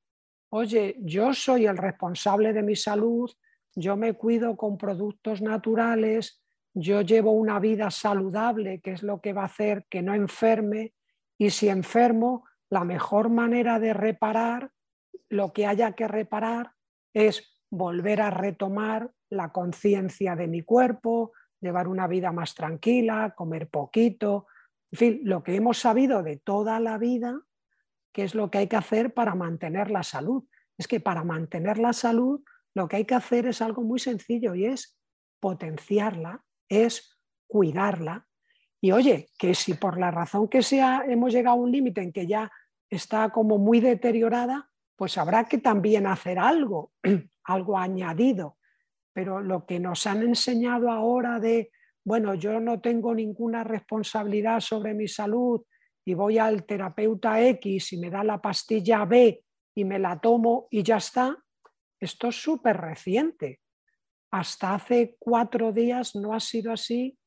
[0.49, 3.29] oye, yo soy el responsable de mi salud,
[3.75, 6.41] yo me cuido con productos naturales,
[6.73, 10.93] yo llevo una vida saludable, que es lo que va a hacer que no enferme,
[11.37, 14.71] y si enfermo, la mejor manera de reparar
[15.29, 16.71] lo que haya que reparar
[17.13, 23.69] es volver a retomar la conciencia de mi cuerpo, llevar una vida más tranquila, comer
[23.69, 24.47] poquito,
[24.93, 27.41] en fin, lo que hemos sabido de toda la vida,
[28.11, 30.43] que es lo que hay que hacer para mantener la salud.
[30.77, 32.43] Es que para mantener la salud
[32.75, 34.97] lo que hay que hacer es algo muy sencillo y es
[35.39, 38.27] potenciarla, es cuidarla.
[38.81, 42.11] Y oye, que si por la razón que sea hemos llegado a un límite en
[42.11, 42.51] que ya
[42.89, 46.91] está como muy deteriorada, pues habrá que también hacer algo,
[47.45, 48.57] algo añadido.
[49.13, 51.71] Pero lo que nos han enseñado ahora de,
[52.03, 55.61] bueno, yo no tengo ninguna responsabilidad sobre mi salud
[56.05, 59.43] y voy al terapeuta X y me da la pastilla B
[59.75, 61.37] y me la tomo y ya está,
[62.03, 63.61] esto es súper reciente.
[64.31, 67.17] Hasta hace cuatro días no ha sido así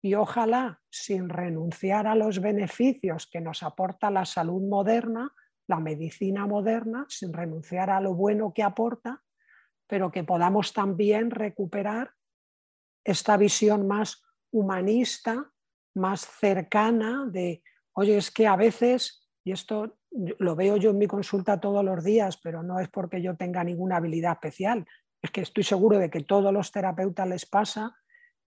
[0.00, 5.32] y ojalá, sin renunciar a los beneficios que nos aporta la salud moderna,
[5.68, 9.22] la medicina moderna, sin renunciar a lo bueno que aporta,
[9.86, 12.12] pero que podamos también recuperar
[13.04, 15.52] esta visión más humanista,
[15.94, 21.06] más cercana de, oye, es que a veces, y esto lo veo yo en mi
[21.06, 24.86] consulta todos los días, pero no es porque yo tenga ninguna habilidad especial,
[25.22, 27.96] es que estoy seguro de que todos los terapeutas les pasa,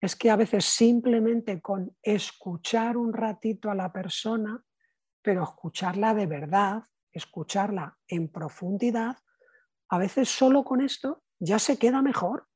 [0.01, 4.63] es que a veces simplemente con escuchar un ratito a la persona,
[5.21, 9.17] pero escucharla de verdad, escucharla en profundidad,
[9.89, 12.47] a veces solo con esto ya se queda mejor,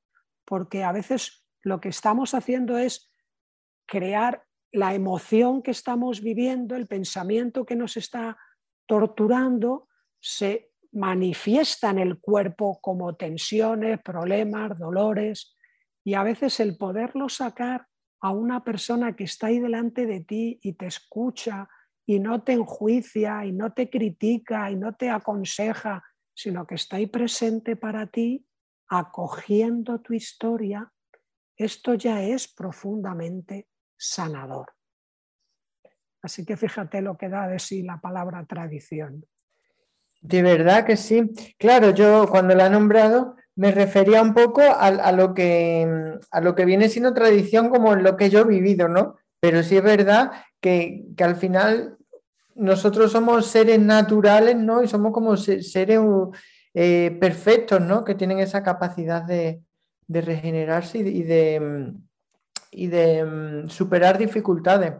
[0.45, 3.11] porque a veces lo que estamos haciendo es
[3.87, 8.37] crear la emoción que estamos viviendo, el pensamiento que nos está
[8.89, 9.87] torturando
[10.19, 15.55] se manifiesta en el cuerpo como tensiones, problemas, dolores,
[16.03, 17.85] y a veces el poderlo sacar
[18.19, 21.69] a una persona que está ahí delante de ti y te escucha
[22.03, 26.95] y no te enjuicia y no te critica y no te aconseja, sino que está
[26.95, 28.43] ahí presente para ti,
[28.87, 30.91] acogiendo tu historia,
[31.55, 34.78] esto ya es profundamente sanador.
[36.21, 39.25] Así que fíjate lo que da de sí la palabra tradición.
[40.21, 41.31] De verdad que sí.
[41.57, 46.55] Claro, yo cuando la he nombrado me refería un poco a, lo, que, a lo
[46.55, 49.17] que viene siendo tradición como lo que yo he vivido, ¿no?
[49.41, 51.97] Pero sí es verdad que, al final
[52.55, 54.81] nosotros somos seres naturales, ¿no?
[54.81, 55.99] Y somos como seres
[56.73, 58.05] eh, perfectos, ¿no?
[58.05, 59.61] Que tienen esa capacidad de,
[60.07, 61.93] regenerarse y de,
[62.71, 64.93] y de mm, superar dificultades.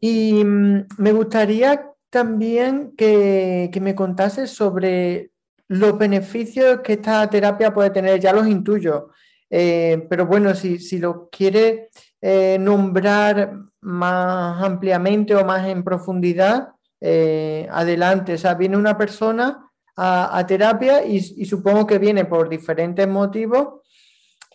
[0.00, 5.30] Y mm, me gustaría también que, me contases sobre
[5.68, 9.10] los beneficios que esta terapia puede tener, ya los intuyo,
[9.50, 16.74] eh, pero bueno, si, si lo quiere eh, nombrar más ampliamente o más en profundidad,
[17.06, 18.32] eh, adelante.
[18.32, 23.82] O sea, viene una persona a, terapia y, supongo que viene por diferentes motivos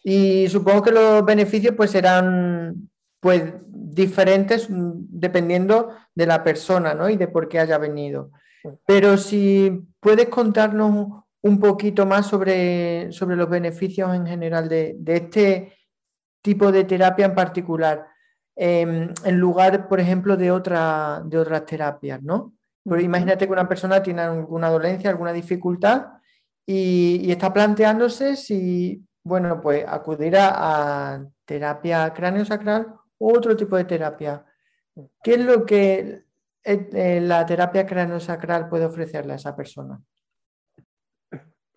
[0.03, 2.89] y supongo que los beneficios pues serán
[3.19, 3.53] pues
[3.93, 7.09] diferentes dependiendo de la persona ¿no?
[7.09, 8.31] y de por qué haya venido.
[8.85, 15.73] Pero si puedes contarnos un poquito más sobre, sobre los beneficios en general de, este
[16.41, 18.07] tipo de terapia en particular,
[18.55, 22.53] em, en lugar, por ejemplo, de, otra, de otras terapias, ¿no?
[22.99, 26.07] imagínate que una persona tiene alguna dolencia, alguna dificultad
[26.65, 33.85] y, y está planteándose si bueno, pues acudir a, terapia cráneo-sacral u otro tipo de
[33.85, 34.45] terapia.
[35.23, 36.25] ¿Qué es lo que
[36.63, 40.01] eh, eh, la terapia cráneo-sacral puede ofrecerle a esa persona?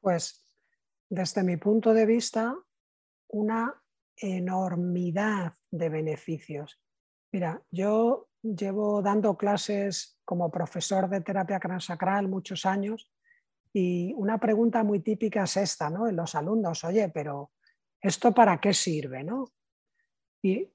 [0.00, 0.42] Pues
[1.08, 2.56] desde mi punto de vista,
[3.28, 3.82] una
[4.16, 6.80] enormidad de beneficios.
[7.32, 13.10] Mira, yo llevo dando clases como profesor de terapia cráneo-sacral muchos años
[13.72, 16.08] y una pregunta muy típica es esta, ¿no?
[16.08, 17.52] En los alumnos, oye, pero
[18.00, 19.46] ¿esto para qué sirve, no?
[20.42, 20.68] Y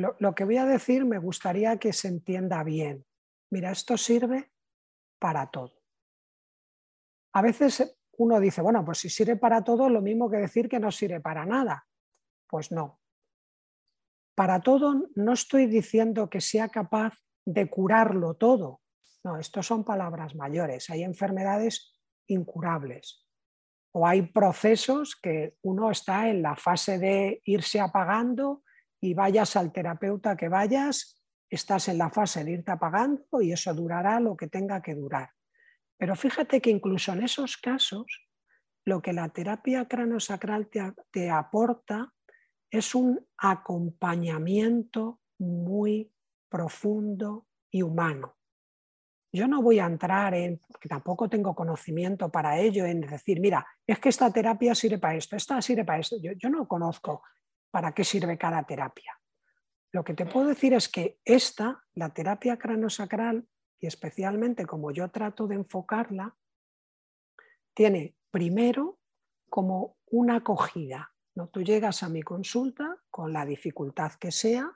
[0.00, 3.04] lo, que voy a decir me gustaría que se entienda bien.
[3.50, 4.52] Mira, esto sirve
[5.18, 5.74] para todo.
[7.32, 10.80] A veces uno dice, bueno, pues si sirve para todo, lo mismo que decir que
[10.80, 11.86] no sirve para nada.
[12.48, 13.00] Pues no.
[14.34, 18.80] Para todo no estoy diciendo que sea capaz de curarlo todo,
[19.22, 20.88] No, estos son palabras mayores.
[20.90, 21.94] Hay enfermedades
[22.26, 23.26] incurables
[23.92, 28.62] o hay procesos que uno está en la fase de irse apagando
[29.00, 33.74] y vayas al terapeuta que vayas, estás en la fase de irte apagando y eso
[33.74, 35.30] durará lo que tenga que durar.
[35.96, 38.28] Pero fíjate que incluso en esos casos,
[38.84, 42.12] lo que la terapia craneosacral te, te aporta
[42.70, 46.12] es un acompañamiento muy
[46.48, 48.36] profundo y humano.
[49.32, 53.98] Yo no voy a entrar en, tampoco tengo conocimiento para ello, en decir, mira, es
[53.98, 56.16] que esta terapia sirve para esto, esta sirve para esto.
[56.20, 57.22] Yo no conozco
[57.70, 59.20] para qué sirve cada terapia.
[59.92, 63.48] Lo que te puedo decir es que esta, la terapia cranosacral,
[63.80, 66.36] y especialmente como yo trato de enfocarla,
[67.74, 68.98] tiene primero
[69.48, 71.12] como una acogida.
[71.34, 71.48] ¿no?
[71.48, 74.70] Tú llegas a mi consulta con la dificultad que sea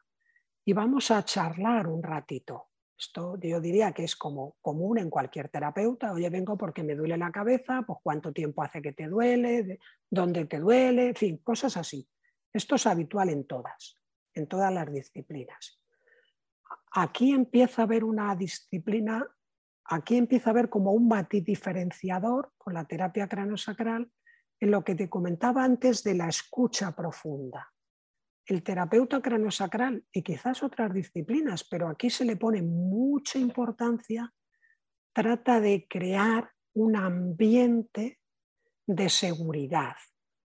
[0.64, 2.70] y vamos a charlar un ratito.
[2.96, 6.12] Esto yo diría que es como común en cualquier terapeuta.
[6.12, 9.78] Oye, vengo porque me duele la cabeza, pues cuánto tiempo hace que te duele,
[10.08, 12.08] dónde te duele, en fin, cosas así.
[12.54, 14.00] Esto es habitual en todas,
[14.32, 15.78] en todas las disciplinas.
[16.92, 19.26] Aquí empieza a haber una disciplina,
[19.84, 24.10] aquí empieza a haber como un matiz diferenciador con la terapia craniosacral
[24.58, 27.74] en lo que te comentaba antes de la escucha profunda
[28.46, 34.32] el terapeuta craniosacral y quizás otras disciplinas, pero aquí se le pone mucha importancia,
[35.12, 38.20] trata de crear un ambiente
[38.86, 39.96] de seguridad,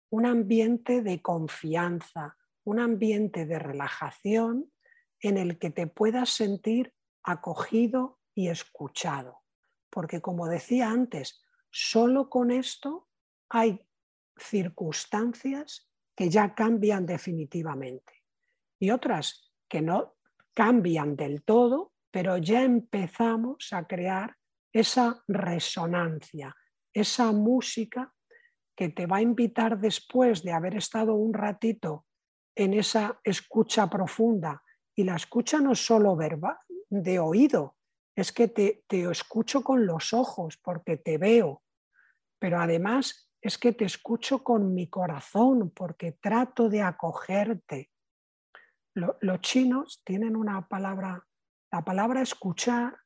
[0.09, 4.71] un ambiente de confianza, un ambiente de relajación
[5.19, 6.93] en el que te puedas sentir
[7.23, 9.41] acogido y escuchado.
[9.89, 13.07] Porque como decía antes, solo con esto
[13.49, 13.81] hay
[14.37, 18.23] circunstancias que ya cambian definitivamente
[18.79, 20.15] y otras que no
[20.53, 24.35] cambian del todo, pero ya empezamos a crear
[24.71, 26.55] esa resonancia,
[26.93, 28.13] esa música
[28.77, 32.05] que te va a invitar después de haber estado un ratito
[32.55, 34.63] en esa escucha profunda.
[34.95, 36.57] Y la escucha no es solo verbal,
[36.89, 37.75] de oído,
[38.15, 41.63] es que te, te escucho con los ojos porque te veo,
[42.39, 47.91] pero además es que te escucho con mi corazón porque trato de acogerte.
[48.93, 51.27] los chinos tienen una palabra,
[51.71, 52.97] la palabra escuchar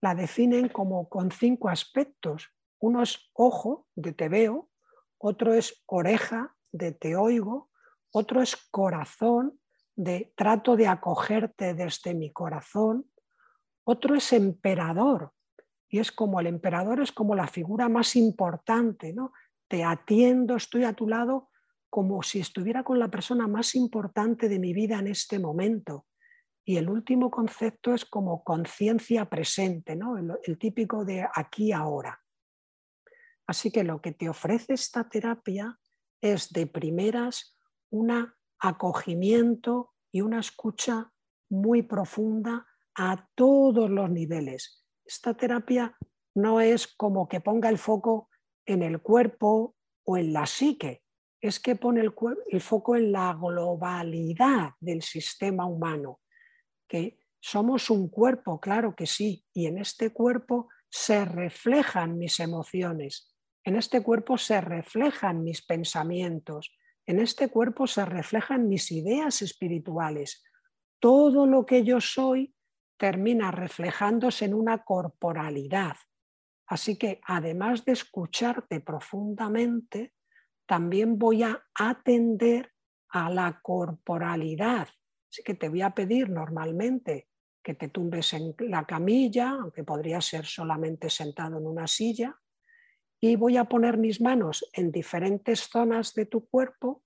[0.00, 2.50] la definen como con cinco aspectos.
[2.80, 4.69] Uno es ojo, de te veo,
[5.22, 7.70] otro es oreja, de te oigo,
[8.10, 9.60] otro es corazón,
[9.94, 13.06] de trato de acogerte desde mi corazón,
[13.84, 15.32] otro es emperador,
[15.88, 19.32] y es como el emperador es como la figura más importante, ¿no?
[19.68, 21.50] te atiendo, estoy a tu lado
[21.90, 26.06] como si estuviera con la persona más importante de mi vida en este momento.
[26.64, 30.16] Y el último concepto es como conciencia presente, ¿no?
[30.16, 32.20] el, típico de aquí ahora.
[33.50, 35.76] Así que lo que te ofrece esta terapia
[36.20, 37.58] es de primeras
[37.90, 38.12] un
[38.60, 41.12] acogimiento y una escucha
[41.48, 44.84] muy profunda a todos los niveles.
[45.04, 45.98] Esta terapia
[46.36, 48.28] no es como que ponga el foco
[48.64, 49.74] en el cuerpo
[50.04, 51.02] o en la psique,
[51.40, 52.14] es que pone el,
[52.50, 56.20] el foco en la globalidad del sistema humano,
[56.86, 63.29] que somos un cuerpo, claro que sí, y en este cuerpo se reflejan mis emociones,
[63.64, 70.42] en este cuerpo se reflejan mis pensamientos, en este cuerpo se reflejan mis ideas espirituales.
[70.98, 72.54] Todo lo que yo soy
[72.96, 75.96] termina reflejándose en una corporalidad,
[76.70, 80.14] Así que además de escucharte profundamente,
[80.66, 82.72] también voy a atender
[83.08, 84.86] a la corporalidad.
[85.28, 87.28] Así que te voy a pedir normalmente
[87.60, 92.38] que te tumbes en la camilla, aunque podría ser solamente sentado en una silla,
[93.20, 97.04] y voy a poner mis manos en diferentes zonas de tu cuerpo.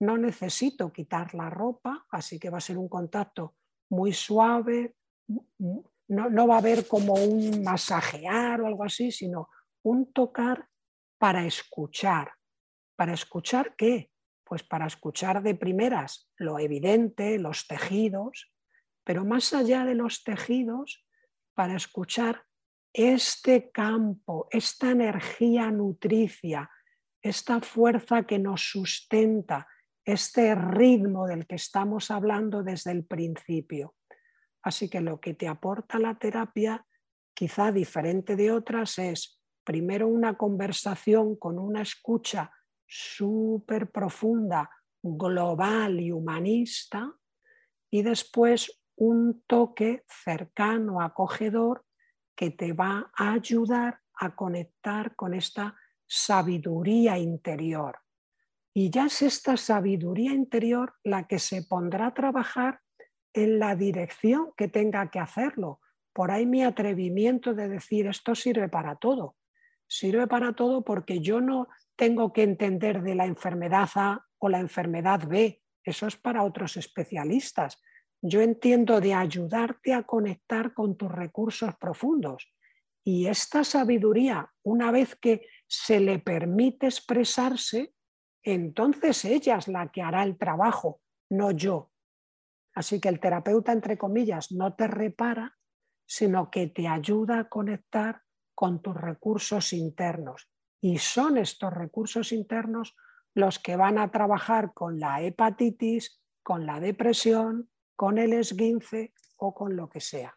[0.00, 3.54] No necesito quitar la ropa, así que va a ser un contacto
[3.88, 4.94] muy suave,
[6.08, 9.48] no, va a haber como un masajear o algo así, sino
[9.82, 10.68] un tocar
[11.18, 12.32] para escuchar.
[12.96, 14.10] ¿Para escuchar qué?
[14.44, 18.52] Pues para escuchar de primeras lo evidente, los tejidos,
[19.02, 21.06] pero más allá de los tejidos,
[21.54, 22.44] para escuchar
[22.94, 26.70] este campo, esta energía nutricia,
[27.20, 29.66] esta fuerza que nos sustenta,
[30.04, 33.96] este ritmo del que estamos hablando desde el principio.
[34.62, 36.86] Así que lo que te aporta la terapia,
[37.34, 42.52] quizá diferente de otras, es primero una conversación con una escucha
[42.86, 44.70] súper profunda,
[45.02, 47.12] global y humanista,
[47.90, 51.84] y después un toque cercano, acogedor,
[52.34, 55.76] que te va a ayudar a conectar con esta
[56.06, 57.98] sabiduría interior.
[58.72, 62.80] Y ya es esta sabiduría interior la que se pondrá a trabajar
[63.32, 65.80] en la dirección que tenga que hacerlo.
[66.12, 69.36] Por ahí mi atrevimiento de decir esto sirve para todo.
[69.86, 74.60] Sirve para todo porque yo no tengo que entender de la enfermedad A o la
[74.60, 75.60] enfermedad B.
[75.82, 77.80] Eso es para otros especialistas.
[78.26, 82.50] Yo entiendo de ayudarte a conectar con tus recursos profundos.
[83.04, 87.92] Y esta sabiduría, una vez que se le permite expresarse,
[88.42, 91.90] entonces ella es la que hará el trabajo, no yo.
[92.74, 95.58] Así que el terapeuta, entre comillas, no te repara,
[96.06, 98.22] sino que te ayuda a conectar
[98.54, 100.48] con tus recursos internos.
[100.80, 102.96] Y son estos recursos internos
[103.34, 109.54] los que van a trabajar con la hepatitis, con la depresión, con el esguince o
[109.54, 110.36] con lo que sea.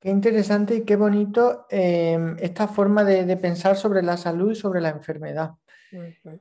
[0.00, 4.80] Qué interesante y qué bonito em, esta forma de, pensar sobre la salud y sobre
[4.80, 5.52] la enfermedad.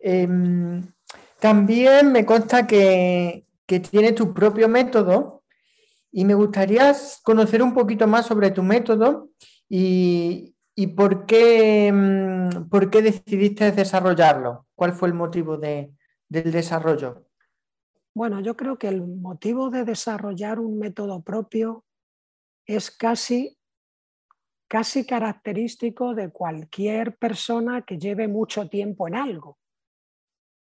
[0.02, 0.84] Em,
[1.40, 5.44] también me consta que, que tienes tu propio método
[6.12, 9.30] y me gustaría conocer un poquito más sobre tu método
[9.68, 10.56] y,
[10.96, 14.68] por, qué, em, por, qué, decidiste desarrollarlo.
[14.76, 15.96] ¿Cuál fue el motivo del
[16.30, 17.26] desarrollo?
[18.16, 21.84] Bueno, yo creo que el motivo de desarrollar un método propio
[22.66, 23.58] es casi,
[24.68, 29.58] casi característico de cualquier persona que lleve mucho tiempo en algo.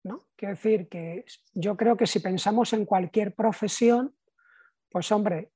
[0.04, 0.26] ¿no?
[0.36, 1.24] Quiero decir que
[1.54, 4.14] yo creo que si pensamos en cualquier profesión,
[4.90, 5.52] pues hombre,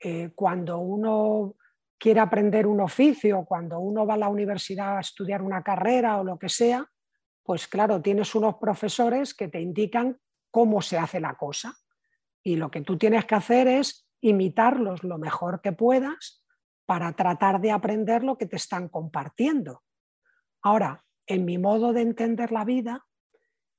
[0.00, 1.54] eh, cuando uno
[1.98, 6.24] quiere aprender un oficio, cuando uno va a la universidad a estudiar una carrera o
[6.24, 6.90] lo que sea,
[7.42, 10.18] pues claro, tienes unos profesores que te indican
[10.54, 11.76] cómo se hace la cosa.
[12.44, 16.44] Y lo que tú tienes que hacer es imitarlos lo mejor que puedas
[16.86, 19.82] para tratar de aprender lo que te están compartiendo.
[20.62, 23.04] Ahora, en mi modo de entender la vida,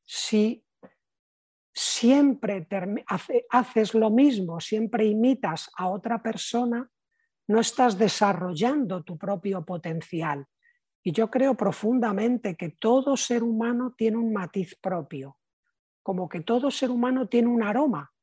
[0.04, 0.66] si
[1.74, 2.68] siempre
[3.52, 6.92] haces lo mismo, siempre imitas a otra persona,
[7.48, 10.46] no estás desarrollando tu propio potencial.
[11.02, 15.38] Y yo creo profundamente que todo ser humano tiene un matiz propio
[16.06, 18.14] como que todo ser humano tiene un aroma.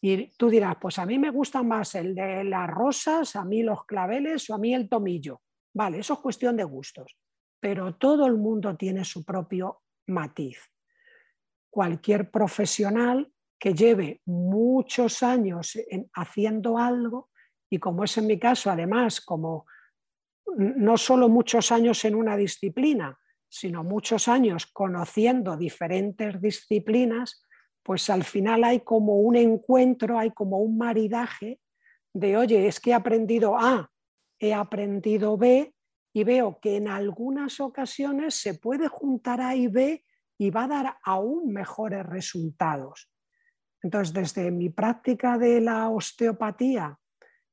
[0.00, 3.64] Y tú dirás, pues a mí me gusta más el de las rosas, a mí
[3.64, 5.42] los claveles o a mí el tomillo.
[5.74, 7.18] Vale, eso es cuestión de gustos,
[7.58, 10.70] pero todo el mundo tiene su propio matiz.
[11.68, 15.76] Cualquier profesional que lleve muchos años
[16.14, 17.30] haciendo algo,
[17.68, 19.66] y como es en mi caso, además, como
[20.56, 23.18] no solo muchos años en una disciplina,
[23.58, 27.42] sino muchos años conociendo diferentes disciplinas,
[27.82, 31.60] pues al final hay como un encuentro, hay como un maridaje
[32.12, 33.90] de, oye, es que he aprendido A,
[34.38, 35.74] he aprendido B
[36.12, 40.04] y veo que en algunas ocasiones se puede juntar A y B
[40.38, 43.10] y va a dar aún mejores resultados.
[43.82, 46.98] Entonces, desde mi práctica de la osteopatía,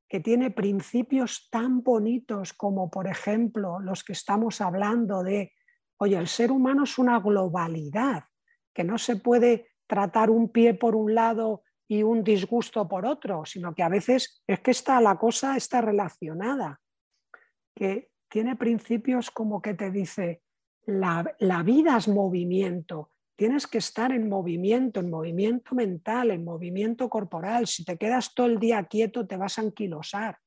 [0.10, 5.54] que tiene principios tan bonitos como, por ejemplo, los que estamos hablando de
[5.98, 8.24] Oye, el ser humano es una globalidad,
[8.74, 13.46] que no se puede tratar un pie por un lado y un disgusto por otro,
[13.46, 16.82] sino que a veces es que está, la cosa está relacionada,
[17.76, 20.42] que tiene principios como que te dice,
[20.86, 27.10] la, la vida es movimiento, tienes que estar en movimiento, en movimiento mental, en movimiento
[27.10, 27.68] corporal.
[27.68, 30.38] Si te quedas todo el día quieto, te vas a anquilosar.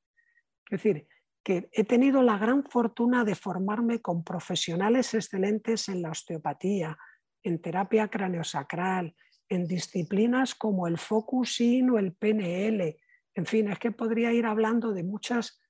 [0.70, 1.07] Es decir,
[1.47, 6.99] que he tenido la gran fortuna de formarme con profesionales excelentes en la osteopatía,
[7.44, 9.14] en terapia craneosacral,
[9.49, 12.97] en disciplinas como el focusing o el PNL.
[13.32, 15.61] En fin, es que podría ir hablando de muchas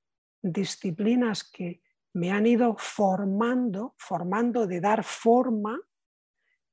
[0.40, 1.82] disciplinas que
[2.14, 5.78] me han ido formando, formando de dar forma,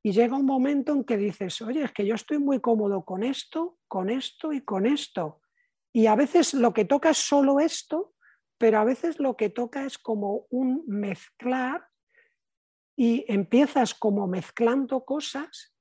[0.02, 3.24] y llega un momento en que dices, oye, es que yo estoy muy cómodo con
[3.24, 5.42] esto, con esto y con esto.
[5.92, 8.13] Y a veces lo que toca es solo esto
[8.64, 11.86] pero a veces lo que toca es como un mezclar
[12.96, 15.76] y empiezas como mezclando cosas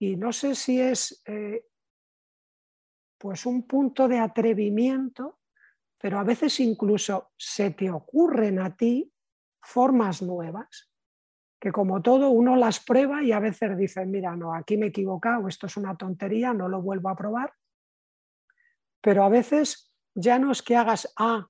[0.00, 1.68] y no sé si es eh,
[3.16, 5.38] pues un punto de atrevimiento,
[5.98, 9.14] pero a veces incluso se te ocurren a ti
[9.62, 10.90] formas nuevas,
[11.60, 14.88] que como todo uno las prueba y a veces dice, mira, no, aquí me he
[14.88, 17.52] equivocado, esto es una tontería, no lo vuelvo a probar,
[19.00, 21.48] pero a veces ya no es que hagas A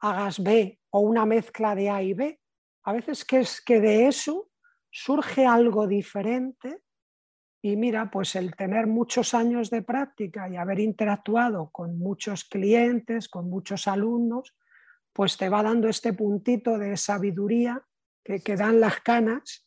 [0.00, 2.40] hagas B o una mezcla de A y B.
[2.84, 4.50] A veces que es que de eso
[4.90, 6.82] surge algo diferente
[7.62, 13.28] y mira, pues el tener muchos años de práctica y haber interactuado con muchos clientes,
[13.28, 14.54] con muchos alumnos,
[15.12, 17.82] pues te va dando este puntito de sabiduría
[18.22, 19.66] que, que dan las canas,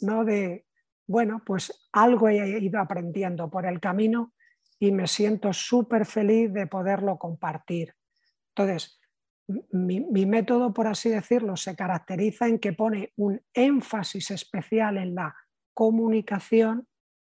[0.00, 0.24] ¿no?
[0.24, 0.66] De,
[1.06, 4.34] bueno, pues algo he ido aprendiendo por el camino
[4.80, 7.94] y me siento súper feliz de poderlo compartir.
[8.48, 8.97] Entonces,
[9.48, 15.34] mi, método, por así decirlo, se caracteriza en que pone un énfasis especial en la
[15.74, 16.86] comunicación,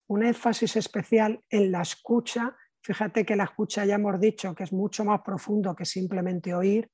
[0.07, 2.55] un énfasis especial en la escucha.
[2.81, 6.89] Fíjate que la escucha ya hemos dicho que es mucho más profundo que simplemente oír.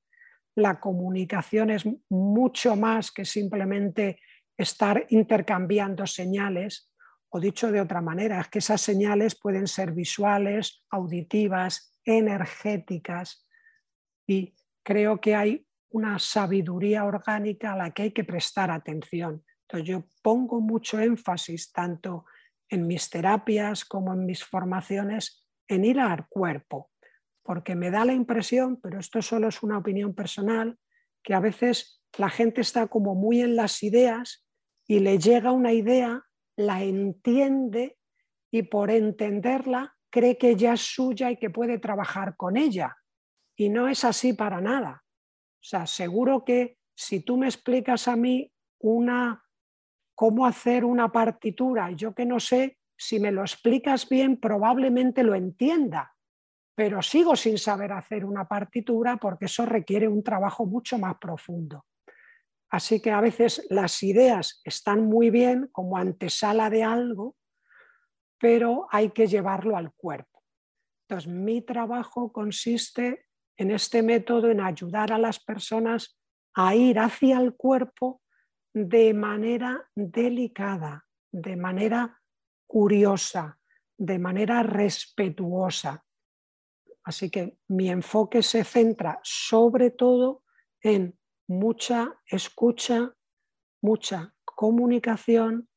[0.55, 4.20] La comunicación es mucho más que simplemente
[4.57, 6.91] estar intercambiando señales.
[7.30, 13.47] O dicho de otra manera, es que esas señales pueden ser visuales, auditivas, energéticas.
[14.28, 14.53] Y
[14.86, 19.44] creo que hay una sabiduría orgánica a la que hay que prestar atención.
[19.62, 22.26] Entonces yo pongo mucho énfasis tanto
[22.70, 26.92] en mis terapias como en mis formaciones en ir al cuerpo,
[27.44, 30.78] porque me da la impresión, pero esto solo es una opinión personal,
[31.24, 34.46] que a veces la gente está como muy en las ideas
[34.88, 36.24] y le llega una idea,
[36.56, 37.98] la entiende
[38.52, 42.96] y por entenderla cree que ya es suya y que puede trabajar con ella.
[43.56, 45.03] Y no es así para nada.
[45.06, 49.43] O sea, seguro que si tú me explicas a mí una
[50.14, 55.36] cómo hacer una partitura, yo que no sé, si me lo explicas bien, probablemente lo
[55.36, 56.16] entienda,
[56.76, 61.86] pero sigo sin saber hacer una partitura porque eso requiere un trabajo mucho más profundo.
[62.70, 67.36] Así que a veces las ideas están muy bien como antesala de algo,
[68.39, 70.43] pero hay que llevarlo al cuerpo.
[71.08, 73.24] Entonces, mi trabajo consiste
[73.58, 76.18] en este método en ayudar a las personas
[76.53, 78.22] a ir hacia el cuerpo
[78.74, 82.22] de manera delicada, de manera
[82.68, 83.58] curiosa,
[83.97, 86.03] de manera respetuosa.
[87.03, 90.43] Así que mi enfoque se centra sobre todo
[90.82, 93.16] en mucha escucha,
[93.82, 95.70] mucha comunicación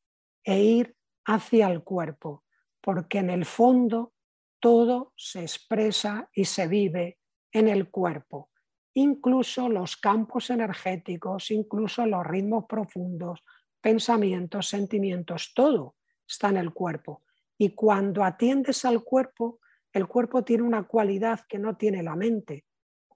[0.43, 2.45] e ir hacia el cuerpo,
[2.81, 4.15] porque en el fondo
[4.61, 7.18] todo se expresa y se vive
[7.53, 8.51] en el cuerpo,
[8.95, 13.45] incluso los campos energéticos, incluso los ritmos profundos,
[13.81, 15.97] pensamientos, sentimientos, todo
[16.27, 17.23] está en el cuerpo.
[17.57, 19.61] Y cuando atiendes al cuerpo,
[19.93, 22.67] el cuerpo tiene una cualidad que no tiene la mente,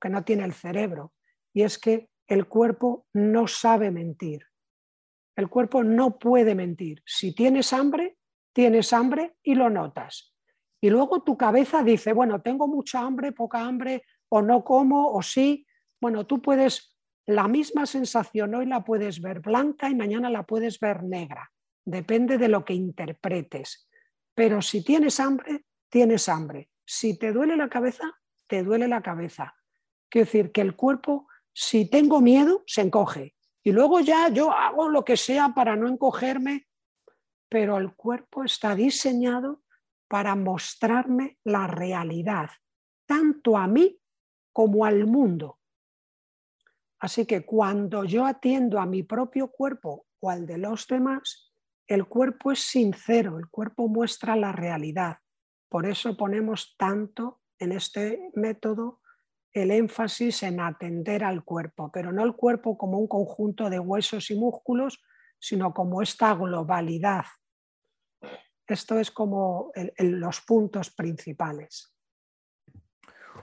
[0.01, 1.13] que no tiene el cerebro,
[1.53, 4.47] y es que el cuerpo no sabe mentir.
[5.37, 7.03] El cuerpo no puede mentir.
[7.07, 8.17] Si tienes hambre,
[8.53, 10.35] tienes hambre y lo notas.
[10.81, 14.03] Y luego tu cabeza dice, bueno, tengo mucha hambre, poca hambre,
[14.33, 15.67] o no como, o sí.
[16.01, 20.79] Bueno, tú puedes, la misma sensación hoy la puedes ver blanca y mañana la puedes
[20.81, 21.51] ver negra.
[21.85, 23.89] Depende de lo que interpretes.
[24.35, 26.71] Pero si tienes hambre, tienes hambre.
[26.85, 28.05] Si te duele la cabeza,
[28.47, 29.55] te duele la cabeza.
[30.09, 33.35] Quiero decir que el cuerpo si tengo miedo, se encoge.
[33.63, 36.67] Y luego ya yo hago lo que sea para no encogerme,
[37.49, 39.63] pero el cuerpo está diseñado
[40.09, 42.51] para mostrarme la realidad,
[43.07, 43.99] tanto a mí
[44.53, 45.59] como al mundo.
[47.01, 51.53] Así que cuando yo atiendo a mi propio cuerpo o al de los demás,
[51.89, 55.19] el cuerpo es sincero, el cuerpo muestra la realidad.
[55.69, 59.01] Por eso ponemos tanto en este método
[59.53, 64.31] el énfasis en atender al cuerpo, pero no el cuerpo como un conjunto de huesos
[64.31, 65.03] y músculos,
[65.39, 67.25] sino como esta globalidad.
[68.67, 71.92] Esto es como los puntos principales.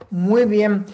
[0.08, 0.86] Muy bien,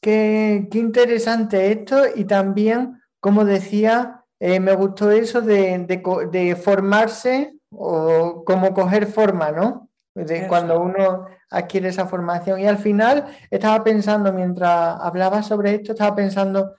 [0.00, 8.72] qué, interesante esto y también, como decía, eh, me gustó eso de, formarse o como
[8.72, 9.88] coger forma, ¿no?
[10.14, 12.60] De cuando uno adquiere esa formación.
[12.60, 16.74] Y al final estaba pensando, mientras hablaba sobre esto, estaba pensando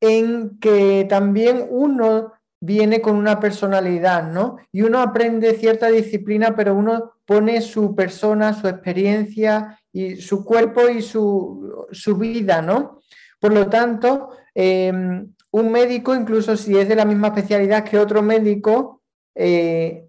[0.00, 2.32] en que también uno
[2.64, 4.56] viene con una personalidad, ¿no?
[4.70, 10.88] Y uno aprende cierta disciplina, pero uno pone su persona, su experiencia y su cuerpo
[10.88, 13.00] y su, vida, ¿no?
[13.40, 18.22] Por lo tanto, em, un médico, incluso si es de la misma especialidad que otro
[18.22, 19.02] médico,
[19.34, 20.06] eh,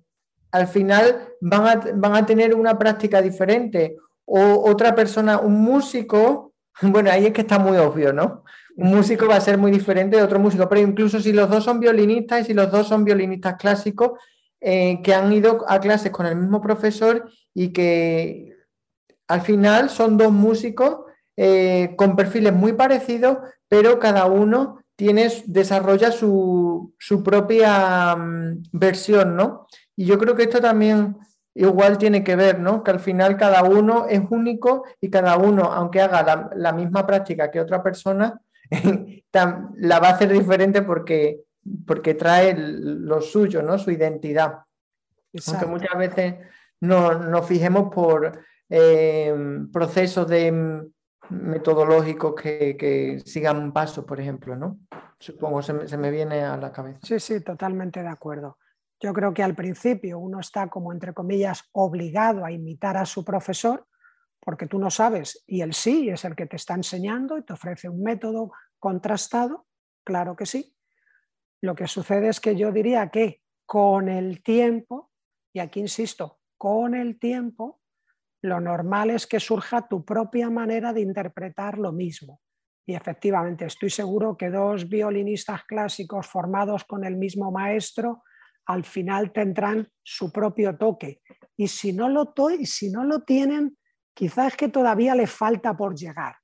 [0.51, 3.97] al final van a, van a tener una práctica diferente.
[4.25, 8.43] O otra persona, un músico, bueno, ahí es que está muy obvio, ¿no?
[8.76, 11.63] Un músico va a ser muy diferente de otro músico, pero incluso si los dos
[11.63, 14.19] son violinistas y si los dos son violinistas clásicos
[14.59, 18.55] eh, que han ido a clases con el mismo profesor y que
[19.28, 20.99] al final son dos músicos
[21.36, 29.36] eh, con perfiles muy parecidos, pero cada uno tiene, desarrolla su, su propia mm, versión,
[29.36, 29.67] ¿no?
[29.95, 31.17] Y yo creo que esto también
[31.55, 32.84] igual tiene que ver, ¿no?
[32.84, 37.51] Que al final cada uno es único y cada uno, aunque haga la, misma práctica
[37.51, 38.41] que otra persona,
[39.78, 41.41] la va a hacer diferente porque,
[41.86, 43.78] porque trae lo suyo, ¿no?
[43.78, 44.59] Su identidad.
[45.47, 46.36] Aunque muchas veces
[46.82, 49.34] no, nos fijemos por eh,
[49.71, 50.84] procesos de
[51.30, 54.80] metodológicos que, sigan un paso, por ejemplo, ¿no?
[55.19, 56.99] Supongo, se se me viene a la cabeza.
[57.01, 58.57] Sí, sí, totalmente de acuerdo.
[58.99, 63.24] Yo creo que al principio uno está como, entre comillas, obligado a imitar a su
[63.26, 63.86] profesor,
[64.43, 67.53] porque tú no sabes y él sí es el que te está enseñando y te
[67.53, 69.67] ofrece un método contrastado,
[70.03, 70.75] claro que sí.
[71.61, 75.11] Lo que sucede es que yo diría que con el tiempo,
[75.53, 77.79] y aquí insisto, con el tiempo,
[78.41, 82.41] lo normal es que surja tu propia manera de interpretar lo mismo.
[82.85, 88.23] Y efectivamente, estoy seguro que dos violinistas clásicos formados con el mismo maestro
[88.65, 91.21] al final tendrán su propio toque.
[91.55, 92.33] Y si no lo,
[92.65, 93.77] si no lo tienen,
[94.14, 96.36] quizás es que todavía le falta por llegar.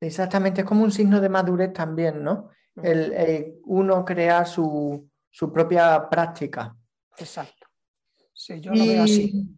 [0.00, 2.50] Exactamente, es como un signo de madurez también, ¿no?
[2.82, 5.08] El, uno crea su,
[5.52, 6.76] propia práctica.
[7.16, 7.66] Exacto.
[8.34, 9.56] Sí, yo lo veo así.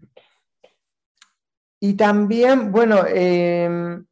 [1.80, 4.04] Y también, bueno, em,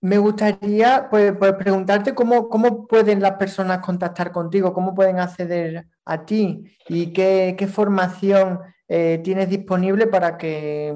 [0.00, 5.86] me gustaría pues, pues preguntarte cómo, cómo, pueden las personas contactar contigo, cómo pueden acceder
[6.04, 10.94] a ti y qué, formación eh, tienes disponible para que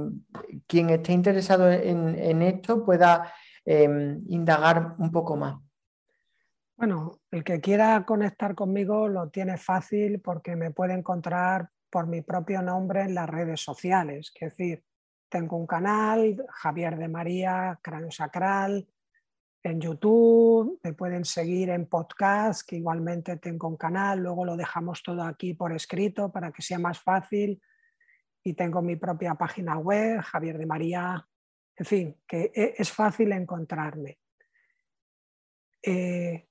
[0.67, 3.33] quien esté interesado en, esto pueda
[3.65, 5.57] em, indagar un poco más.
[6.77, 12.23] Bueno, el que quiera conectar conmigo lo tiene fácil porque me puede encontrar por mi
[12.23, 14.31] propio nombre en las redes sociales.
[14.35, 14.85] Es decir,
[15.29, 18.87] tengo un canal, Javier de María, Cráneo Sacral,
[19.63, 25.03] en YouTube, me pueden seguir en podcast, que igualmente tengo un canal, luego lo dejamos
[25.03, 27.61] todo aquí por escrito para que sea más fácil.
[28.43, 31.27] Y tengo mi propia página web, Javier de María,
[31.77, 34.19] en fin, que e, es fácil encontrarme.
[35.83, 36.49] Eh,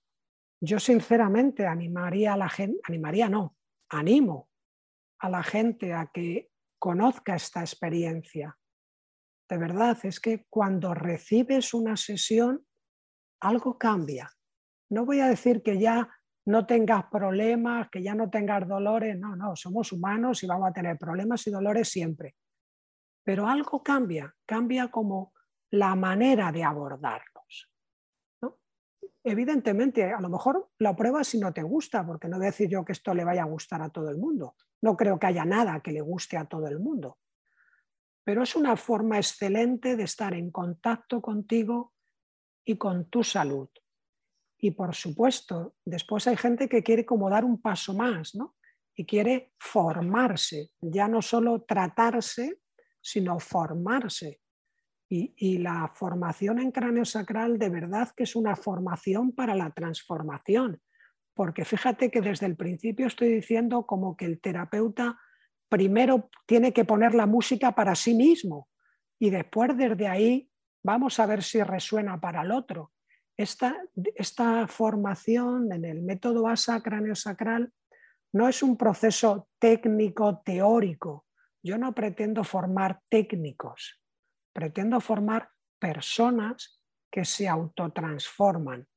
[0.59, 3.53] yo sinceramente animaría a la gente, animaría no,
[3.89, 4.49] animo
[5.19, 8.57] a la gente a que conozca esta experiencia.
[9.49, 12.65] De verdad, es que cuando recibes una sesión,
[13.41, 14.31] algo cambia.
[14.89, 16.09] No voy a decir que ya
[16.47, 20.73] no tengas problemas, que ya no tengas dolores, no, no, somos humanos y vamos a
[20.73, 22.35] tener problemas y dolores siempre.
[23.21, 25.33] Pero algo cambia, cambia como
[25.71, 27.69] la manera de abordarlos.
[29.25, 32.69] Evidentemente, a lo mejor la prueba si no te gusta, porque no voy a decir
[32.69, 34.55] yo que esto le vaya a gustar a todo el mundo.
[34.81, 37.17] No creo que haya nada que le guste a todo el mundo.
[38.23, 41.93] Pero es una forma excelente de estar en contacto contigo
[42.63, 43.67] y con tu salud.
[44.57, 48.55] Y por supuesto, después hay gente que quiere como dar un paso más, ¿no?
[48.95, 52.61] Y quiere formarse, ya no solo tratarse,
[52.99, 54.41] sino formarse.
[55.09, 59.69] Y, y, la formación en cráneo sacral de verdad que es una formación para la
[59.71, 60.81] transformación,
[61.33, 65.17] porque fíjate que desde el principio estoy diciendo como que el terapeuta
[65.69, 68.67] primero tiene que poner la música para sí mismo
[69.17, 70.51] y después desde ahí
[70.87, 72.93] Vamos a ver si resuena para el otro.
[73.37, 73.77] Esta,
[74.15, 77.71] esta formación en el método ASA cráneo-sacral
[78.33, 81.27] no es un proceso técnico teórico.
[81.61, 84.01] Yo no pretendo formar técnicos,
[84.53, 86.81] pretendo formar personas
[87.11, 88.87] que se autotransforman.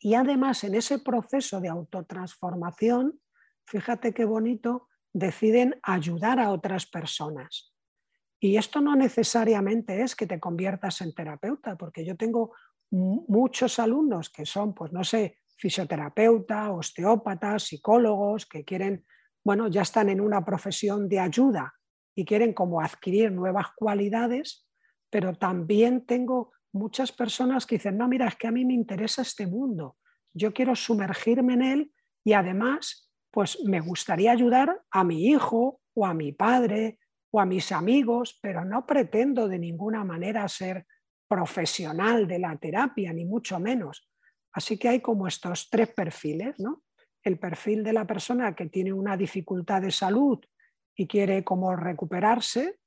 [0.00, 3.20] Y además en ese proceso de autotransformación,
[3.66, 7.72] fíjate qué bonito, deciden ayudar a otras personas.
[8.40, 12.54] Y esto no necesariamente es que te conviertas en terapeuta, porque yo tengo
[12.90, 19.04] muchos alumnos que son, pues no sé, fisioterapeuta, osteópatas, psicólogos, que quieren,
[19.44, 21.74] bueno, ya están en una profesión de ayuda
[22.14, 24.66] y quieren como adquirir nuevas cualidades,
[25.10, 29.22] pero también tengo muchas personas que dicen, no, mira, es que a mí me interesa
[29.22, 29.96] este mundo,
[30.32, 31.92] yo quiero sumergirme en él
[32.24, 36.98] y además, pues me gustaría ayudar a mi hijo o a mi padre
[37.30, 40.86] o a mis amigos, pero no pretendo de ninguna manera ser
[41.28, 44.08] profesional de la terapia, ni mucho menos.
[44.52, 46.82] Así que hay como estos tres perfiles, ¿no?
[47.22, 50.38] El perfil de la persona que tiene una dificultad de salud
[50.96, 52.80] y quiere como recuperarse.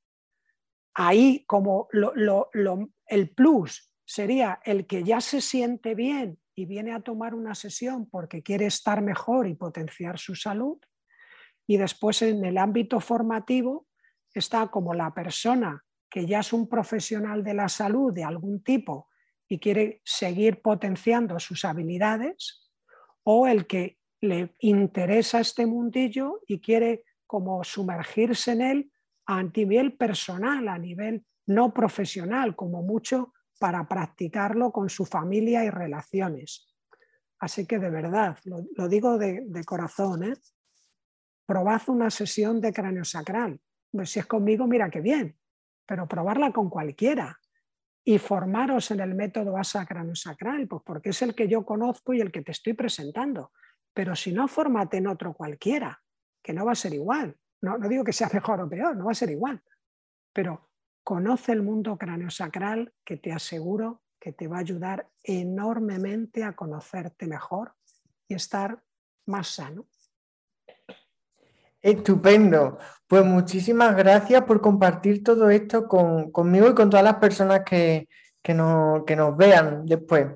[0.96, 7.34] Ahí como el plus sería el que ya se siente bien y viene a tomar
[7.34, 10.80] una sesión porque quiere estar mejor y potenciar su salud.
[11.68, 13.88] Y después en el ámbito formativo,
[14.34, 19.08] está como la persona que ya es un profesional de la salud de algún tipo
[19.48, 22.70] y quiere seguir potenciando sus habilidades,
[23.24, 28.92] o el que le interesa este mundillo y quiere como sumergirse en él
[29.26, 35.70] a nivel personal, a nivel no profesional, como mucho para practicarlo con su familia y
[35.70, 36.68] relaciones.
[37.40, 40.34] Así que de verdad, lo, digo de, corazón, ¿eh?
[41.46, 43.60] probad una sesión de cráneo sacral.
[43.92, 45.38] Pues si es conmigo, mira qué bien,
[45.92, 47.38] pero probarla con cualquiera
[48.06, 52.22] y formaros en el método ASA sacral, pues porque es el que yo conozco y
[52.22, 53.52] el que te estoy presentando.
[53.94, 56.02] Pero si no, formate en otro cualquiera,
[56.42, 57.36] que no va a ser igual.
[57.60, 59.62] No, no digo que sea mejor o peor, no va a ser igual.
[60.32, 60.70] Pero
[61.04, 67.28] conoce el mundo sacral que te aseguro que te va a ayudar enormemente a conocerte
[67.28, 67.76] mejor
[68.30, 68.82] y estar
[69.26, 69.88] más sano.
[71.82, 72.78] Estupendo.
[73.08, 78.08] Pues muchísimas gracias por compartir todo esto conmigo y con todas las personas que,
[78.54, 80.28] nos, vean después.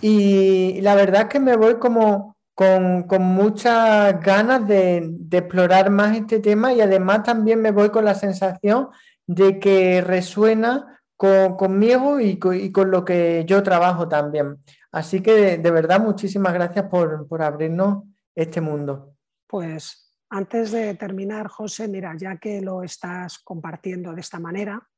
[0.00, 6.16] Y la verdad es que me voy como con, muchas ganas de, de, explorar más
[6.16, 8.88] este tema y además también me voy con la sensación
[9.26, 14.58] de que resuena conmigo y con, lo que yo trabajo también.
[14.90, 18.04] Así que de, verdad muchísimas gracias por, por abrirnos
[18.34, 19.14] este mundo.
[19.46, 24.88] Pues antes de terminar, José, mira, ya que lo estás compartiendo de esta manera,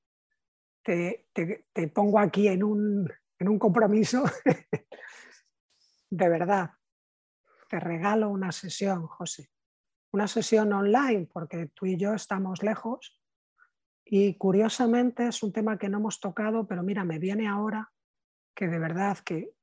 [0.83, 1.26] te,
[1.95, 3.09] pongo aquí en un,
[3.59, 4.24] compromiso.
[6.11, 6.72] de verdad,
[7.68, 9.51] te regalo una sesión, José.
[10.12, 13.18] Una sesión online, porque tú y yo estamos lejos.
[14.05, 17.91] Y curiosamente es un tema que no hemos tocado, pero mira, me viene ahora
[18.55, 19.55] que de verdad que,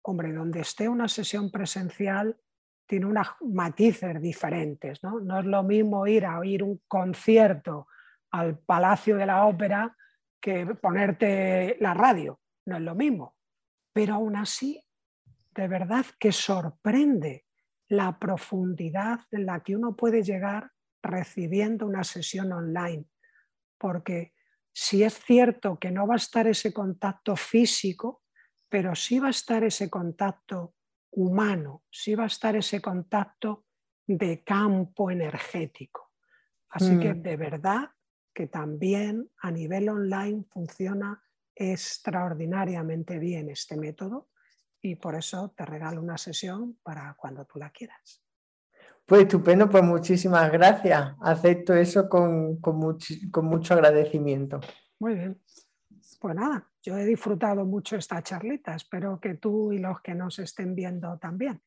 [0.00, 2.40] hombre, donde esté una sesión presencial,
[2.86, 5.02] tiene unos matices diferentes.
[5.02, 5.20] ¿no?
[5.20, 7.86] no es lo mismo ir a oír un concierto
[8.30, 9.96] al Palacio de la Ópera
[10.40, 13.36] que ponerte la radio, no es lo mismo.
[13.92, 14.82] Pero aún así,
[15.54, 17.46] de verdad que sorprende
[17.88, 20.70] la profundidad en la que uno puede llegar
[21.02, 23.04] recibiendo una sesión online.
[23.78, 24.32] Porque
[24.72, 28.22] si es cierto que no va a estar ese contacto físico,
[28.68, 30.74] pero sí va a estar ese contacto
[31.12, 33.66] humano, si va a estar ese contacto
[34.06, 36.12] de campo energético.
[36.70, 37.22] Así que mm.
[37.22, 37.90] de verdad
[38.34, 41.22] que también a nivel online funciona
[41.54, 44.28] extraordinariamente bien este método
[44.80, 48.22] y por eso te regalo una sesión para cuando tú la quieras.
[49.04, 51.14] Pues estupendo, pues muchísimas gracias.
[51.20, 54.60] Acepto eso con, con mucho agradecimiento.
[54.98, 55.40] Muy bien.
[56.22, 60.38] Pues nada, yo he disfrutado mucho esta charlita, espero que tú y los que nos
[60.38, 61.60] estén viendo también.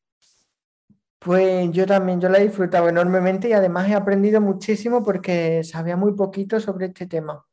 [1.18, 5.98] Pues yo también, yo la he disfrutado enormemente y además he aprendido muchísimo porque sabía
[5.98, 7.46] muy poquito sobre este tema.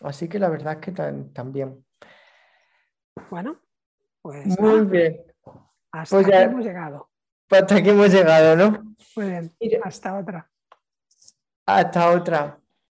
[0.00, 0.92] Así que la verdad es que
[1.34, 1.84] también.
[3.28, 3.60] Bueno,
[4.22, 4.58] pues.
[4.58, 5.20] Muy bien.
[5.90, 7.10] Hasta pues aquí hemos llegado.
[7.50, 8.96] Hasta aquí hemos llegado, ¿no?
[9.16, 9.52] Muy bien.
[9.84, 10.50] Hasta otra.
[11.66, 12.61] Hasta otra.